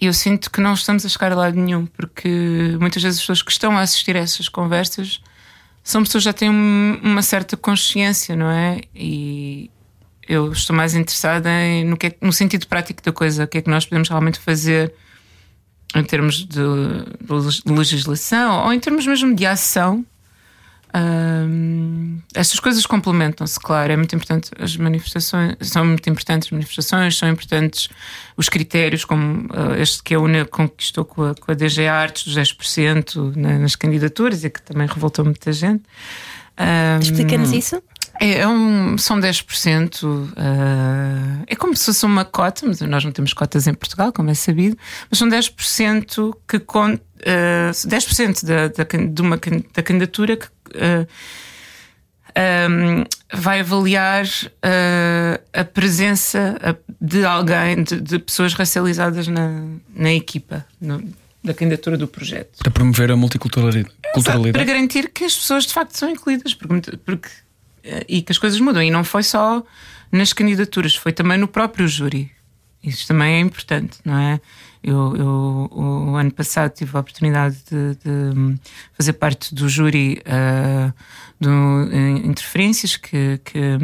[0.00, 3.22] e eu sinto que não estamos a chegar a lado nenhum, porque muitas vezes as
[3.22, 5.20] pessoas que estão a assistir a essas conversas
[5.84, 8.80] são pessoas que já têm uma certa consciência, não é?
[8.94, 9.70] E
[10.26, 13.58] eu estou mais interessada em, no, que é, no sentido prático da coisa, o que
[13.58, 14.94] é que nós podemos realmente fazer
[15.94, 16.60] em termos de,
[17.64, 20.04] de legislação ou em termos mesmo de ação
[20.94, 23.92] Um, estas coisas complementam-se, claro.
[23.92, 27.88] É muito importante as manifestações, são muito importantes as manifestações, são importantes
[28.36, 32.24] os critérios, como uh, este que a UNA conquistou com a, com a DG Artes,
[32.24, 35.82] dos 10% na, nas candidaturas e que também revoltou muita gente.
[36.58, 37.82] Um, Explica-nos isso.
[38.20, 40.04] É, é um, são 10%.
[40.04, 44.30] Uh, é como se fosse uma cota, mas nós não temos cotas em Portugal, como
[44.30, 44.76] é sabido,
[45.10, 49.38] mas são 10% que con, uh, 10% da, da, de uma,
[49.74, 51.06] da candidatura que uh,
[52.70, 60.66] um, vai avaliar uh, a presença de alguém, de, de pessoas racializadas na, na equipa.
[60.80, 61.02] No,
[61.42, 62.58] da candidatura do projeto.
[62.58, 63.94] Para promover a multiculturalidade.
[64.16, 67.28] Exato, para garantir que as pessoas de facto são incluídas, porque, porque
[68.08, 68.82] e que as coisas mudam.
[68.82, 69.62] E não foi só
[70.10, 72.30] nas candidaturas, foi também no próprio júri.
[72.82, 74.40] Isso também é importante, não é?
[74.86, 78.60] Eu, eu o ano passado tive a oportunidade de, de
[78.92, 80.92] fazer parte do júri uh,
[81.40, 81.88] do
[82.22, 83.78] Interferências, que, que,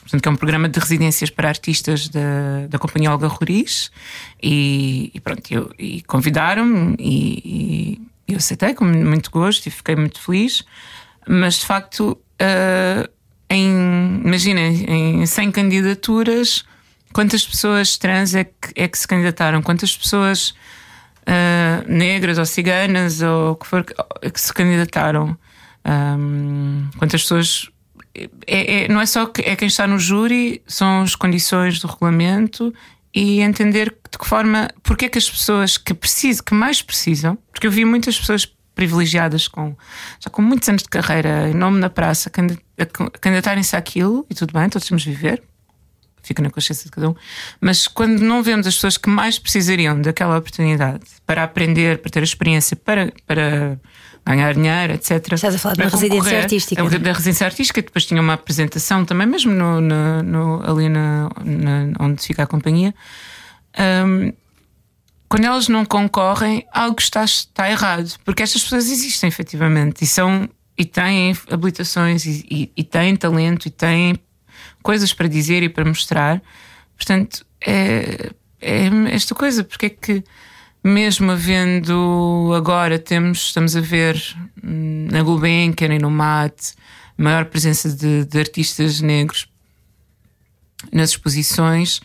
[0.00, 3.90] portanto, que é um programa de residências para artistas da, da Companhia Olga Roriz.
[4.40, 9.96] E, e pronto, eu, e convidaram-me e, e, eu aceitei com muito gosto e fiquei
[9.96, 10.64] muito feliz.
[11.26, 12.16] Mas de facto.
[12.40, 13.16] Uh,
[13.48, 16.64] em, imagina, em 100 candidaturas,
[17.16, 19.62] quantas pessoas trans é que, é que se candidataram?
[19.62, 20.50] Quantas pessoas
[21.22, 23.86] uh, negras ou ciganas ou que for
[24.20, 25.34] é que se candidataram?
[25.86, 27.70] Um, quantas pessoas.
[28.46, 31.86] É, é, não é só que é quem está no júri, são as condições do
[31.86, 32.72] regulamento
[33.14, 37.38] e entender de que forma, porque é que as pessoas que precisam, que mais precisam,
[37.50, 39.74] porque eu vi muitas pessoas privilegiadas com
[40.20, 44.68] já com muitos anos de carreira, em nome na praça, candidatarem-se àquilo, e tudo bem,
[44.68, 45.42] todos temos de viver,
[46.26, 47.14] fica na consciência de cada um,
[47.60, 52.22] mas quando não vemos as pessoas que mais precisariam daquela oportunidade para aprender, para ter
[52.22, 53.78] experiência, para, para
[54.26, 55.32] ganhar dinheiro, etc.
[55.32, 56.82] Estás a falar da residência artística.
[56.82, 56.98] É?
[56.98, 61.92] Da residência artística, depois tinha uma apresentação também, mesmo no, no, no ali na, na,
[62.00, 62.92] onde fica a companhia.
[63.78, 64.32] Um,
[65.28, 70.48] quando elas não concorrem, algo está, está errado, porque estas pessoas existem efetivamente e são
[70.78, 74.14] e têm habilitações e, e, e têm talento e têm
[74.86, 76.40] coisas para dizer e para mostrar.
[76.96, 80.22] Portanto, é, é esta coisa, porque é que
[80.84, 84.16] mesmo havendo agora temos, estamos a ver
[84.62, 86.74] hum, na Gulbenkian e no MAT
[87.18, 89.48] maior presença de, de artistas negros
[90.92, 92.00] nas exposições,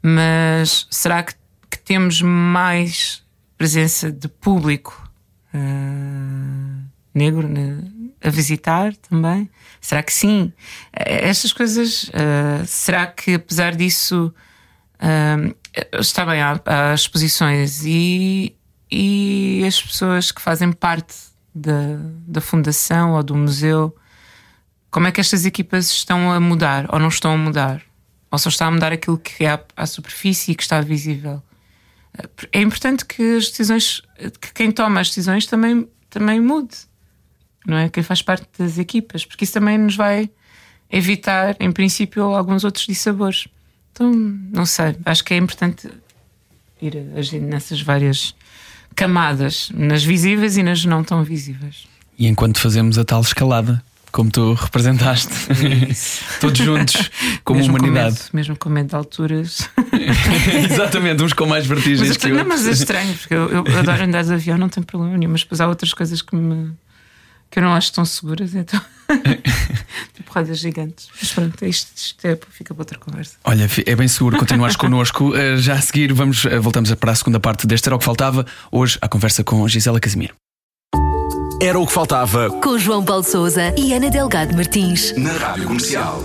[0.00, 1.34] mas será que
[1.70, 3.22] que temos mais
[3.56, 5.08] presença de público
[5.54, 7.46] uh, negro
[8.22, 9.50] a visitar também?
[9.80, 10.52] Será que sim?
[10.92, 14.32] Eh, estas coisas, uh, será que apesar disso
[14.96, 15.56] uh,
[15.98, 16.60] está bem, há,
[16.94, 18.54] exposições e,
[18.90, 21.14] e as pessoas que fazem parte
[21.54, 23.96] da, da fundação ou do museu,
[24.90, 27.82] como é que estas equipas estão a mudar ou não estão a mudar?
[28.30, 31.42] Ou só está a mudar aquilo que é à, à superfície e que está visível?
[32.52, 34.02] é importante que as decisões,
[34.40, 36.76] que quem toma as decisões também, também mude,
[37.66, 37.88] não é?
[37.88, 40.30] Quem faz parte das equipas, porque isso também nos vai
[40.90, 43.46] evitar, em princípio, alguns outros dissabores.
[43.92, 45.88] Então, não sei, acho que é importante
[46.80, 48.34] ir agindo nessas várias
[48.94, 51.86] camadas, nas visíveis e nas não tão visíveis.
[52.18, 55.32] E enquanto fazemos a tal escalada, como tu representaste,
[56.40, 57.10] todos juntos,
[57.44, 58.16] como mesmo humanidade.
[58.16, 59.70] Com medo, mesmo com medo de alturas.
[60.70, 62.62] Exatamente, uns com mais vertigens mas, que não, outros.
[62.62, 65.42] Mas é estranho, porque eu, eu adoro andar de avião, não tem problema nenhum, mas
[65.42, 66.72] depois há outras coisas que me
[67.50, 68.80] que eu não acho tão seguras, então.
[70.14, 71.08] tipo rodas gigantes.
[71.20, 73.36] Mas pronto, isto, isto é, fica para outra conversa.
[73.44, 75.34] Olha, é bem seguro continuares connosco.
[75.34, 78.04] Eh, já a seguir, vamos, eh, voltamos para a segunda parte deste Era o que
[78.04, 78.46] Faltava.
[78.70, 80.34] Hoje, a conversa com Gisela Casimiro.
[81.62, 82.48] Era o que faltava.
[82.62, 85.14] Com João Paulo Souza e Ana Delgado Martins.
[85.18, 86.22] Na Rádio Comercial.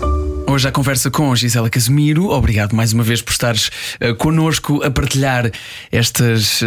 [0.48, 2.30] Hoje a conversa com Gisela Casimiro.
[2.30, 3.68] Obrigado mais uma vez por estares
[4.00, 5.50] uh, connosco a partilhar
[5.92, 6.66] estas, uh,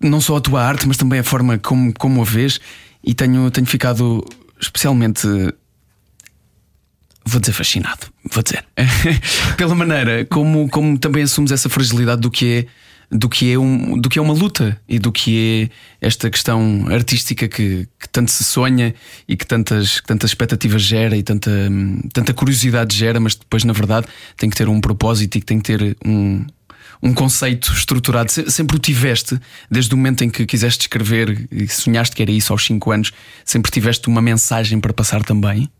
[0.00, 2.60] não só a tua arte, mas também a forma como, como a vês.
[3.02, 4.24] E tenho, tenho ficado
[4.60, 5.26] especialmente.
[7.24, 8.64] Vou dizer fascinado, vou dizer.
[9.56, 12.66] Pela maneira como, como também assumes essa fragilidade do que é
[13.10, 15.68] do que é, um, do que é uma luta e do que
[16.00, 18.94] é esta questão artística que, que tanto se sonha
[19.26, 21.50] e que tantas, que tantas expectativas gera e tanta,
[22.12, 25.58] tanta curiosidade gera, mas depois, na verdade, tem que ter um propósito e que tem
[25.58, 26.46] que ter um,
[27.02, 28.30] um conceito estruturado.
[28.30, 29.38] Sempre o tiveste,
[29.70, 33.12] desde o momento em que quiseste escrever e sonhaste que era isso aos 5 anos,
[33.44, 35.70] sempre tiveste uma mensagem para passar também?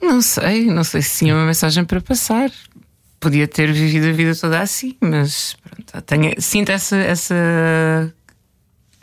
[0.00, 2.50] Não sei, não sei se tinha uma mensagem para passar
[3.22, 8.12] podia ter vivido a vida toda assim, mas pronto, tenho, sinto essa essa,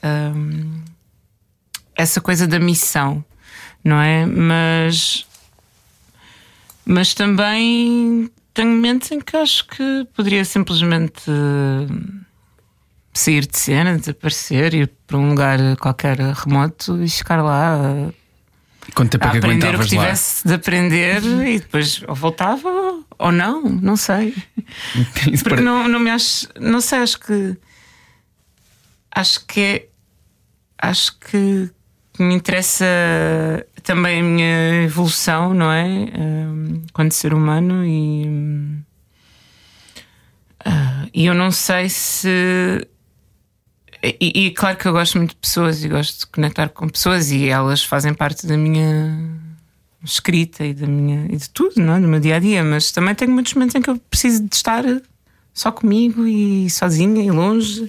[0.04, 0.82] um,
[1.96, 3.24] essa coisa da missão.
[3.84, 4.26] não é?
[4.26, 5.26] Mas,
[6.86, 11.24] mas também tenho momentos em que acho que poderia simplesmente
[13.14, 18.12] sair de cena, desaparecer, ir para um lugar qualquer remoto e ficar lá
[18.94, 20.04] Quanto tempo é que aprender o que aguentavas lá?
[20.04, 22.70] tivesse de aprender e depois ou voltava
[23.18, 24.36] ou não, não sei.
[25.44, 27.58] Porque não, não me acho, não sei, acho que
[29.10, 29.88] acho que é,
[30.82, 31.72] acho que
[32.22, 32.86] me interessa
[33.84, 36.08] também a minha evolução, não é?
[36.94, 38.26] Quando ser humano e
[40.66, 42.88] ah, e eu não sei se
[44.04, 47.32] e, e claro que eu gosto muito de pessoas e gosto de conectar com pessoas
[47.32, 49.38] e elas fazem parte da minha
[50.04, 52.00] escrita e da minha e de tudo, não é?
[52.00, 54.56] do meu dia a dia, mas também tenho muitos momentos em que eu preciso de
[54.56, 54.84] estar
[55.54, 57.88] só comigo e sozinha e longe.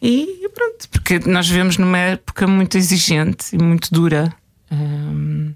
[0.00, 4.34] E pronto, porque nós vivemos numa época muito exigente e muito dura.
[4.70, 5.54] Hum,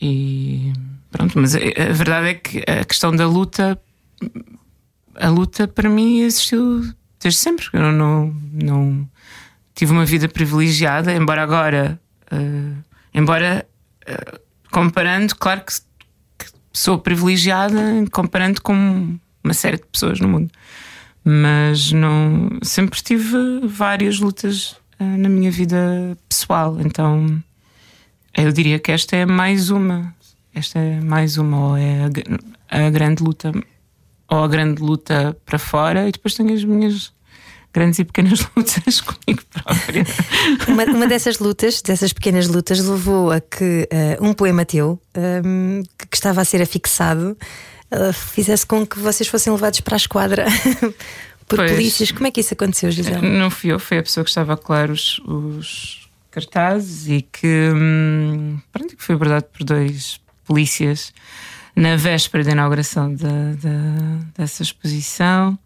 [0.00, 0.72] e
[1.10, 1.58] pronto, mas a,
[1.92, 3.80] verdade é que a questão da luta,
[5.16, 6.82] a luta para mim existiu
[7.20, 7.66] desde sempre.
[7.72, 9.08] Eu não, não
[9.74, 12.72] tive uma vida privilegiada, embora agora, eh,
[13.14, 13.66] embora
[14.06, 15.74] eh, comparando, claro que,
[16.38, 20.50] que sou privilegiada comparando com uma série de pessoas no mundo,
[21.24, 27.42] mas não sempre tive várias lutas eh, na minha vida pessoal, então
[28.36, 30.14] eu diria que esta é mais uma.
[30.54, 32.10] Esta é mais uma, ou é
[32.70, 33.52] a, a grande luta,
[34.28, 37.12] ou a grande luta para fora, e depois tenho as minhas
[37.72, 40.04] grandes e pequenas lutas comigo própria.
[40.68, 45.82] Uma, uma dessas lutas, dessas pequenas lutas, levou a que eh, um poema teu, ehm,
[45.98, 47.36] que, que estava a ser afixado,
[47.92, 50.46] eh, fizesse com que vocês fossem levados para a esquadra
[51.46, 51.70] por Pois.
[51.72, 52.10] polícias.
[52.10, 53.20] Como é que isso aconteceu, Gisele?
[53.38, 57.70] Não fui eu, foi a pessoa que estava a colar os, os cartazes e que,
[57.74, 61.12] hum, pronto, que foi abordado por dois polícias
[61.76, 63.28] na véspera da inauguração da,
[63.62, 65.58] da- dessa exposição,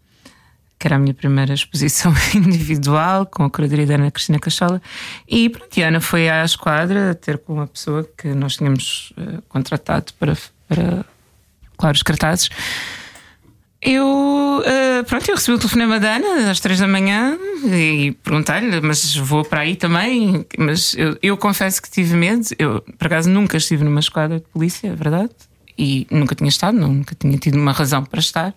[0.79, 4.81] que era a minha primeira exposição individual, com a curadoria da Ana Cristina Cachola.
[5.27, 9.39] E pronto, a Ana foi à esquadra ter com uma pessoa que nós tínhamos eh,
[9.49, 10.37] contratado para,
[10.67, 11.03] para
[11.77, 12.49] colar os cartazes.
[13.81, 18.81] Eu, eh, pronto, eu recebi o telefonema da Ana às três da manhã e perguntei-lhe,
[18.81, 20.45] mas vou para aí também.
[20.57, 22.43] Mas eu, eu confesso que tive medo.
[22.57, 25.29] Eu, por acaso, nunca estive numa esquadra de polícia, é verdade.
[25.77, 28.53] E nunca tinha estado, nunca tinha tido uma razão para estar.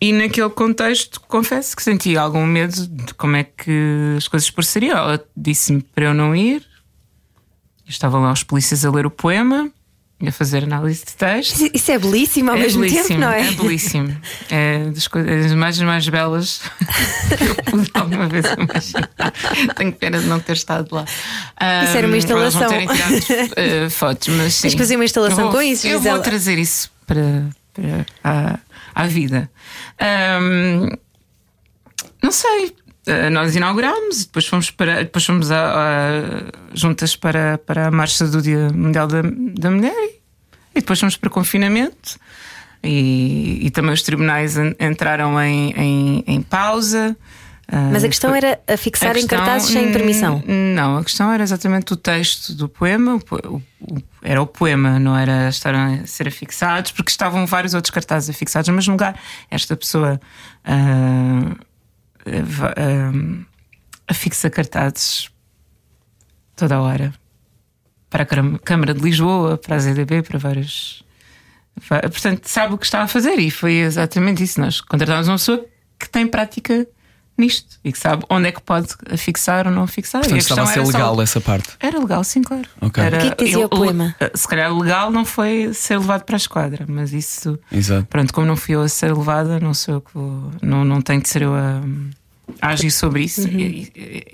[0.00, 4.96] E naquele contexto, confesso que senti algum medo de como é que as coisas processariam.
[4.96, 6.64] Ela disse-me para eu não ir.
[7.88, 9.70] Estavam lá os polícias a ler o poema
[10.24, 11.68] a fazer análise de texto.
[11.74, 13.48] Isso- é belíssimo ao É mesmo belíssimo, tempo, não é?
[13.48, 14.16] É belíssimo.
[14.50, 16.60] É das coisas mais, mais belas
[17.36, 19.10] que eu pude alguma vez imaginar.
[19.76, 21.04] Tenho pena de não ter estado lá.
[21.04, 22.68] Isso era uma instalação.
[22.68, 24.62] terem tirado, eh, fotos, mas sim.
[24.62, 26.14] Tens que fazer uma instalação Eu vou- com isso, Eu Gisela.
[26.16, 28.58] vou trazer isso para, para a,
[28.94, 29.50] à vida.
[30.00, 30.88] Ahm,
[32.22, 32.74] não sei.
[33.06, 38.26] Eh, Nós inaugurámos, depois fomos, para, depois fomos a- a- juntas para, para a Marcha
[38.26, 40.10] do Dia Mundial da, da Mulher
[40.74, 42.18] e depois fomos para confinamento.
[42.82, 47.16] E, e também os tribunais en- entraram em, em, em pausa.
[47.68, 50.40] Ah, Mas a questão era a fixar a em cartazes sem permissão.
[50.46, 53.16] Não, a questão era exatamente o texto do poema.
[53.16, 53.62] o o-
[54.22, 58.68] era o poema, não era estar a ser afixados, porque estavam vários outros cartazes afixados
[58.68, 59.18] no mesmo lugar.
[59.50, 60.20] Esta pessoa
[60.64, 61.56] ah,
[62.76, 63.44] ah,
[64.08, 65.30] afixa cartazes
[66.54, 67.14] toda a hora
[68.10, 68.26] para a
[68.58, 71.04] Câmara- de Lisboa, para a ZDB, para vários.
[71.88, 74.60] va- Portanto, sabe o que está a fazer e foi exatamente isso.
[74.60, 75.64] Nós contratámos uma pessoa
[75.98, 76.86] que tem prática
[77.38, 80.22] nisto e que sabe onde é que pode afixar ou não afixar.
[80.22, 81.68] Portanto, e a estava a ser era só- legal essa parte.
[81.80, 82.68] Era legal, sim, claro.
[82.80, 83.02] Ok.
[83.02, 84.14] Era, O que é que dizia eu- o poema?
[84.34, 87.58] Se calhar legal não foi ser levado para a esquadra, mas isso.
[87.70, 88.06] Exato.
[88.06, 90.50] Pronto, como não fui eu a ser levada, não sou eu que vou.
[90.62, 91.80] Não, não tenho de ser eu a,
[92.62, 93.42] a agir sobre isso.
[93.42, 93.86] Uhum.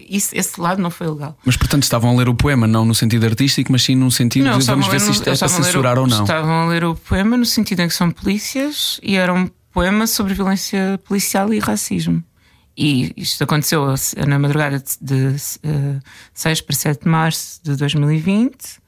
[0.08, 0.30] Isso.
[0.34, 1.36] Esse lado não foi legal.
[1.44, 4.44] Mas portanto estavam a ler o poema, não no sentido artístico, mas sim no sentido
[4.44, 6.22] Não, de vamos ver ler se no- isto é para o- censurar ou não.
[6.22, 10.06] Estavam a ler o poema no sentido em que são polícias e era um poema
[10.06, 12.22] sobre violência policial e racismo.
[12.76, 13.86] E isto aconteceu
[14.26, 16.00] na madrugada de, de eh,
[16.32, 18.80] 6 para 7 de março de 2020.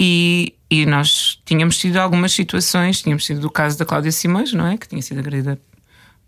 [0.00, 4.66] E, e nós tínhamos tido algumas situações, tínhamos tido o caso da Cláudia Simões, não
[4.66, 4.76] é?
[4.76, 5.60] Que tinha sido agredida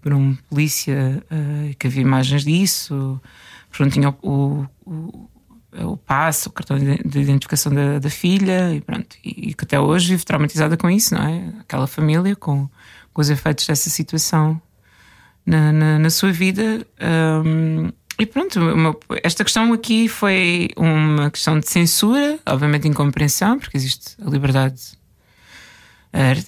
[0.02, 3.20] por um polícia, eh, que havia imagens disso,
[3.70, 5.28] pronto, tinha o, o,
[5.84, 9.78] o passe, o cartão de identificação da, da filha, e pronto, e, e que até
[9.78, 11.52] hoje vive traumatizada com isso, não é?
[11.60, 12.68] Aquela família com,
[13.12, 14.60] com os efeitos dessa situação
[15.50, 16.86] na, na, na sua vida.
[17.44, 18.60] hum, e pronto,
[19.22, 24.80] esta questão aqui foi uma questão de censura, obviamente incompreensão, porque existe a liberdade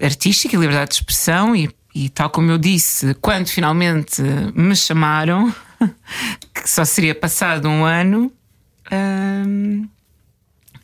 [0.02, 4.20] artística e liberdade de expressão, e, e, tal como eu disse, quando finalmente
[4.54, 5.52] me chamaram,
[6.54, 8.30] que só seria passado um ano,
[8.92, 9.88] hum,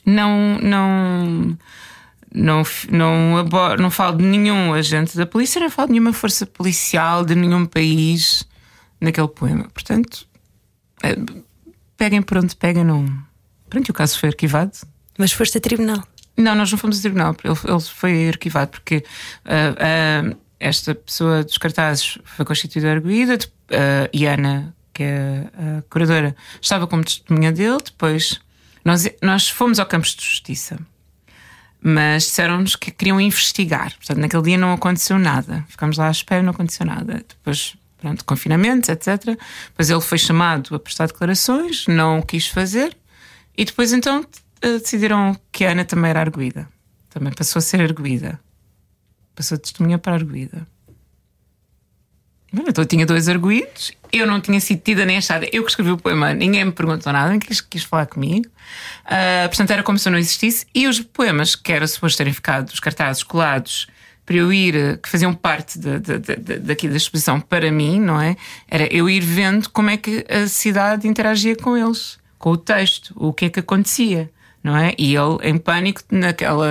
[0.06, 1.58] não, não,
[2.34, 3.44] não, não,
[3.78, 7.64] não, falo de nenhum agente da polícia, não falo de nenhuma força policial de nenhum
[7.66, 8.46] país
[9.00, 9.68] naquele poema.
[9.72, 10.26] Portanto,
[11.02, 11.16] é,
[11.96, 13.06] peguem por onde peguem, não.
[13.68, 14.72] Pronto, o caso foi arquivado.
[15.18, 16.02] Mas foste a tribunal?
[16.36, 18.98] Não, nós não fomos a tribunal, ele, ele foi arquivado porque
[19.44, 25.82] uh, uh, esta pessoa dos cartazes foi constituída arguída, uh, e Ana, que é a
[25.90, 27.78] curadora, estava como testemunha dele.
[27.84, 28.40] Depois
[28.84, 30.78] nós, nós fomos ao Campos de Justiça,
[31.80, 33.94] mas disseram-nos que queriam investigar.
[33.96, 35.64] Portanto, naquele dia não aconteceu nada.
[35.68, 37.24] Ficámos lá à espera, não aconteceu nada.
[37.28, 39.36] Depois pronto, confinamentos, etc.
[39.68, 42.96] Depois ele foi chamado a prestar declarações, não quis fazer,
[43.56, 44.24] e depois então
[44.62, 46.68] eh, decidiram que a Ana também era arguída.
[47.10, 48.38] Também passou a ser arguída.
[49.34, 50.66] Passou de testemunha para arguída.
[52.52, 55.46] Então eu tinha dois arguídos, eu não tinha sido tida nem achada.
[55.52, 58.46] Eu que escrevi o poema, ninguém me perguntou nada, ninguém quis, quis falar comigo.
[59.04, 60.66] Uh, portanto, era como se eu não existisse.
[60.74, 63.86] E os poemas que era suposto terem ficado, os cartazes colados
[64.24, 68.20] para eu ir, que faziam parte de, de, de, daqui da exposição para mim, não
[68.20, 68.36] é?
[68.68, 73.14] Era eu ir vendo como é que a cidade interagia com eles, com o texto,
[73.16, 74.30] o que é que acontecia,
[74.62, 74.94] não é?
[74.98, 76.66] E ele, em pânico, naquela,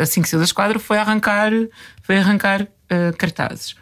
[0.00, 1.52] assim que saiu da esquadra, foi arrancar,
[2.02, 3.76] foi arrancar uh, cartazes.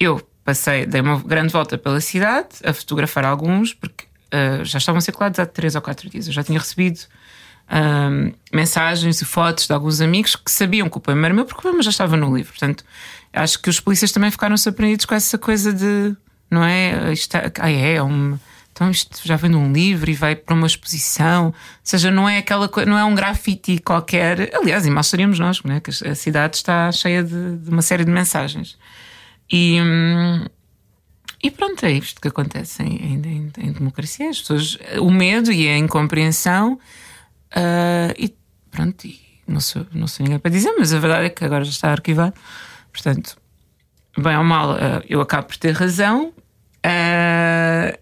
[0.00, 5.00] Eu passei, dei uma grande volta pela cidade a fotografar alguns, porque uh, já estavam
[5.00, 6.26] circulados há três ou quatro dias.
[6.26, 7.00] Eu já tinha recebido
[7.70, 11.60] um, mensagens e fotos de alguns amigos que sabiam que o poema era meu, porque
[11.60, 12.52] o poema já estava no livro.
[12.52, 12.84] Portanto,
[13.32, 16.14] acho que os polícias também ficaram surpreendidos com essa coisa de,
[16.50, 17.12] não é?
[17.12, 18.38] Isto, é, ah, é, é um,
[18.74, 21.46] então isto já vem de um livro e vai para uma exposição.
[21.46, 24.50] Ou seja, não é aquela não é um grafite qualquer.
[24.54, 25.80] Aliás, e mal seríamos nós, né?
[25.80, 28.76] que a cidade está cheia de, de uma série de mensagens.
[29.50, 29.78] E.
[31.42, 34.30] E pronto, é isto que acontece em, em, em democracia.
[34.30, 36.78] As pessoas, o medo e a incompreensão
[37.54, 38.34] Uh, e
[38.68, 41.64] pronto, e não, sou, não sou ninguém para dizer, mas a verdade é que agora
[41.64, 42.34] já está arquivado.
[42.92, 43.36] Portanto,
[44.18, 46.32] bem ou mal, uh, eu acabo por ter razão.
[46.84, 47.96] Uh,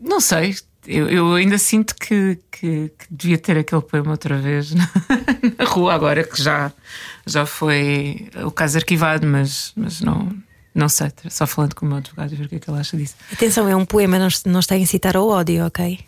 [0.00, 0.56] não sei,
[0.86, 4.90] eu, eu, ainda sinto que, que, que, devia ter aquele poema outra vez na,
[5.56, 6.72] na, rua, agora que já,
[7.28, 10.32] já foi o caso arquivado, mas, mas não,
[10.74, 12.78] não sei, só falando com o meu advogado e ver o que é que ele
[12.78, 13.14] acha disso.
[13.32, 15.98] Atenção, é um poema, não, não está a incitar ao ódio, ok?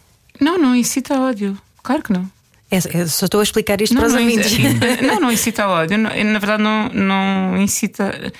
[0.40, 1.56] Não, não incita ódio.
[1.82, 2.30] Claro que não.
[2.70, 4.52] É, eu só estou a explicar isto não, para os não ouvintes.
[5.02, 5.98] não, não incita ódio.
[5.98, 8.32] Não, na verdade, não, não incita.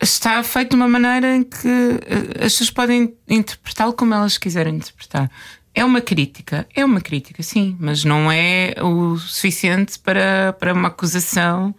[0.00, 4.76] Está feito de uma maneira em que eh, as pessoas podem interpretá-lo como elas quiserem
[4.76, 5.30] interpretar.
[5.74, 10.88] É uma crítica, é uma crítica, sim, mas não é o suficiente para, para uma
[10.88, 11.74] acusação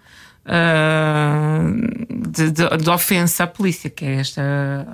[0.46, 4.42] uh, de, de, de, ofensa à polícia, que é esta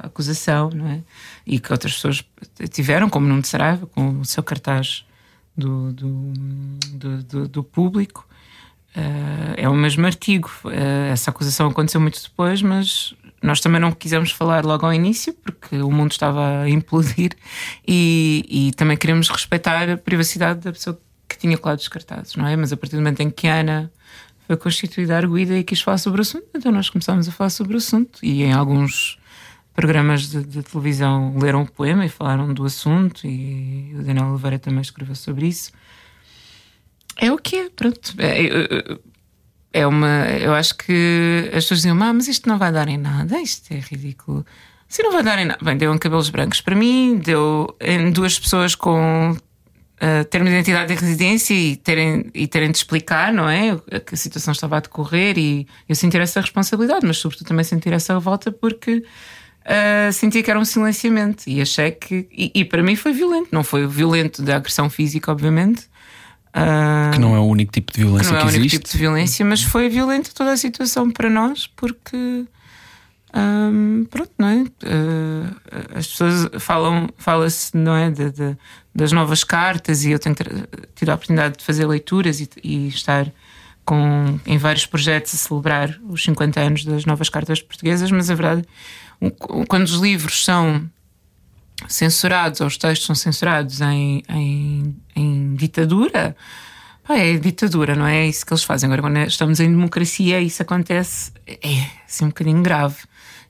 [0.01, 1.01] acusação, não é?
[1.45, 2.25] E que outras pessoas
[2.71, 5.05] tiveram, como Nuno Saraiva, com o seu cartaz
[5.55, 6.33] do, do,
[6.93, 8.27] do, do, do público.
[8.95, 10.49] Uh, é o mesmo artigo.
[10.65, 13.13] Uh, essa acusação aconteceu muito depois, mas
[13.47, 17.31] nós também não quisemos falar logo ao início, porque o mundo estava a implodir
[17.87, 22.45] e, e também queremos respeitar a privacidade da pessoa que tinha colado os cartazes, não
[22.45, 22.55] é?
[22.55, 23.91] Mas a partir do momento em que Ana
[24.45, 27.73] foi constituída arguída e quis falar sobre o assunto, então nós começámos a falar sobre
[27.73, 29.17] o assunto e em alguns
[29.73, 34.59] programas de, de, televisão leram o poema e falaram do assunto e o Daniel Oliveira
[34.59, 35.71] também escreveu sobre isso.
[37.15, 38.13] É o que é, pronto.
[38.17, 38.99] É,
[39.79, 40.25] é, uma.
[40.39, 43.73] Eu acho que as pessoas diziam, ah, mas isto não vai dar em nada, isto
[43.73, 44.45] é ridículo.
[44.87, 45.59] Se não vai dar em nada.
[45.63, 50.53] Bem, deu em cabelos brancos para mim, deu em duas pessoas com uh, termo de
[50.53, 53.77] identidade de residência e terem, e terem de explicar, não é?
[54.05, 57.91] Que a situação estava a decorrer e eu sentir essa responsabilidade, mas sobretudo também sentir
[57.91, 59.03] essa revolta porque
[59.65, 62.27] uh, sentia que era um silenciamento e achei que.
[62.31, 65.87] E, e, para mim foi violento, não foi violento da agressão física, obviamente.
[66.55, 68.89] Uh, que não é o único tipo de violência que, não é o único tipo
[68.89, 72.45] de violência, mas foi violento toda a situação para nós porque
[73.35, 74.61] um, pronto, não é?
[74.61, 75.55] Uh,
[75.95, 78.09] as pessoas falam, fala-se, não é?
[78.09, 78.57] De, de,
[78.95, 80.35] das novas cartas e eu tenho
[80.95, 83.31] tido a oportunidade de fazer leituras e, e, estar
[83.85, 88.35] com, em vários projetos a celebrar os 50 anos das novas cartas portuguesas, mas a
[88.35, 88.63] verdade,
[89.67, 90.89] quando os livros são
[91.87, 96.35] censurados ou os textos são censurados em, em, em ditadura.
[97.07, 98.25] é ditadura, não é?
[98.25, 98.87] é isso que eles fazem.
[98.87, 102.97] Agora, quando estamos em democracia, isso acontece, é assim um bocadinho grave.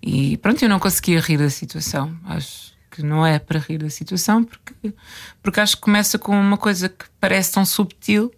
[0.02, 2.16] E pronto, eu não conseguia rir da situação.
[2.26, 4.94] Acho que não é para rir da situação, porque,
[5.42, 8.32] porque acho que começa com uma coisa que parece tão subtil,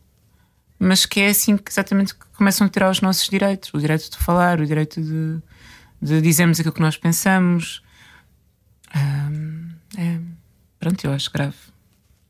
[0.77, 4.09] mas que é assim que exatamente que começam a tirar os nossos direitos: o direito
[4.09, 5.41] de falar, o direito de,
[6.01, 7.81] de dizermos aquilo que nós pensamos.
[9.97, 10.19] É,
[10.79, 11.55] pronto, eu acho grave.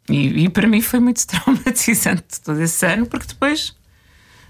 [0.09, 3.75] E, e, para mim foi muito traumatizante todo esse ano, porque depois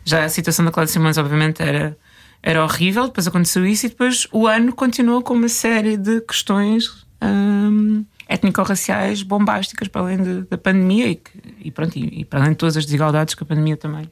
[0.06, 1.98] já a situação da Cláudia Simões, obviamente, era,
[2.42, 3.08] era horrível.
[3.08, 9.22] Depois aconteceu isso, e depois o ano continuou com uma série de questões hum, étnico-raciais
[9.22, 12.58] bombásticas para além de, da pandemia e, que, e, pronto, e, e, para além de
[12.58, 14.10] todas as desigualdades que a pandemia também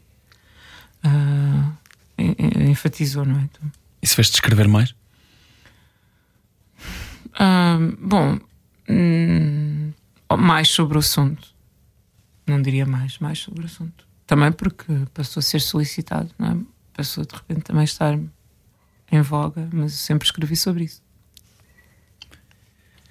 [1.06, 1.74] uh,
[2.70, 3.44] enfatizou, não é?
[3.44, 3.72] Então,
[4.02, 4.92] Isso fez-te escrever mais?
[7.40, 8.40] Uh, bom,
[8.90, 9.92] hum,
[10.38, 11.56] mais sobre o assunto.
[12.46, 14.08] Não diria mais, mais sobre o assunto.
[14.26, 16.58] Também porque passou a ser solicitado, não é?
[16.94, 18.18] Passou de repente também a estar
[19.12, 21.02] em voga, mas eu sempre escrevi sobre isso.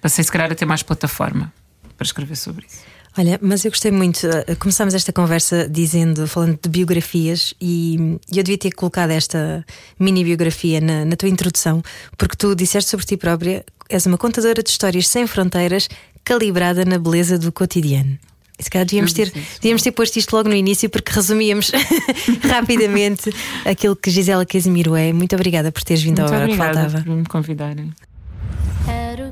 [0.01, 1.51] Passei se calhar a ter mais plataforma
[1.95, 2.83] para escrever sobre isso.
[3.17, 4.27] Olha, mas eu gostei muito.
[4.27, 9.65] Eh, começámos esta conversa dizendo, falando de biografias, e eu devia ter colocado esta
[9.99, 11.81] mini biografia na, na tua introdução,
[12.15, 15.89] porque tu disseste sobre ti própria, és uma contadora de histórias sem fronteiras,
[16.23, 18.19] calibrada na beleza do cotidiano.
[18.59, 21.71] E se calhar devíamos ter, devíamos ter posto isto logo no início porque resumíamos
[22.41, 23.31] rapidamente
[23.63, 25.13] aquilo que Gisela Casimiro é.
[25.13, 27.01] Muito obrigada por teres vindo Muito à hora que faltava.
[27.01, 27.93] por me convidarem.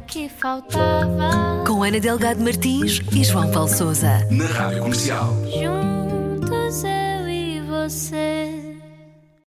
[0.08, 1.64] Que faltava.
[1.66, 4.26] Com Ana Delgado Martins e João Paulo Souza.
[4.32, 5.34] Na Rádio Comercial.
[5.46, 8.55] Juntos eu e você.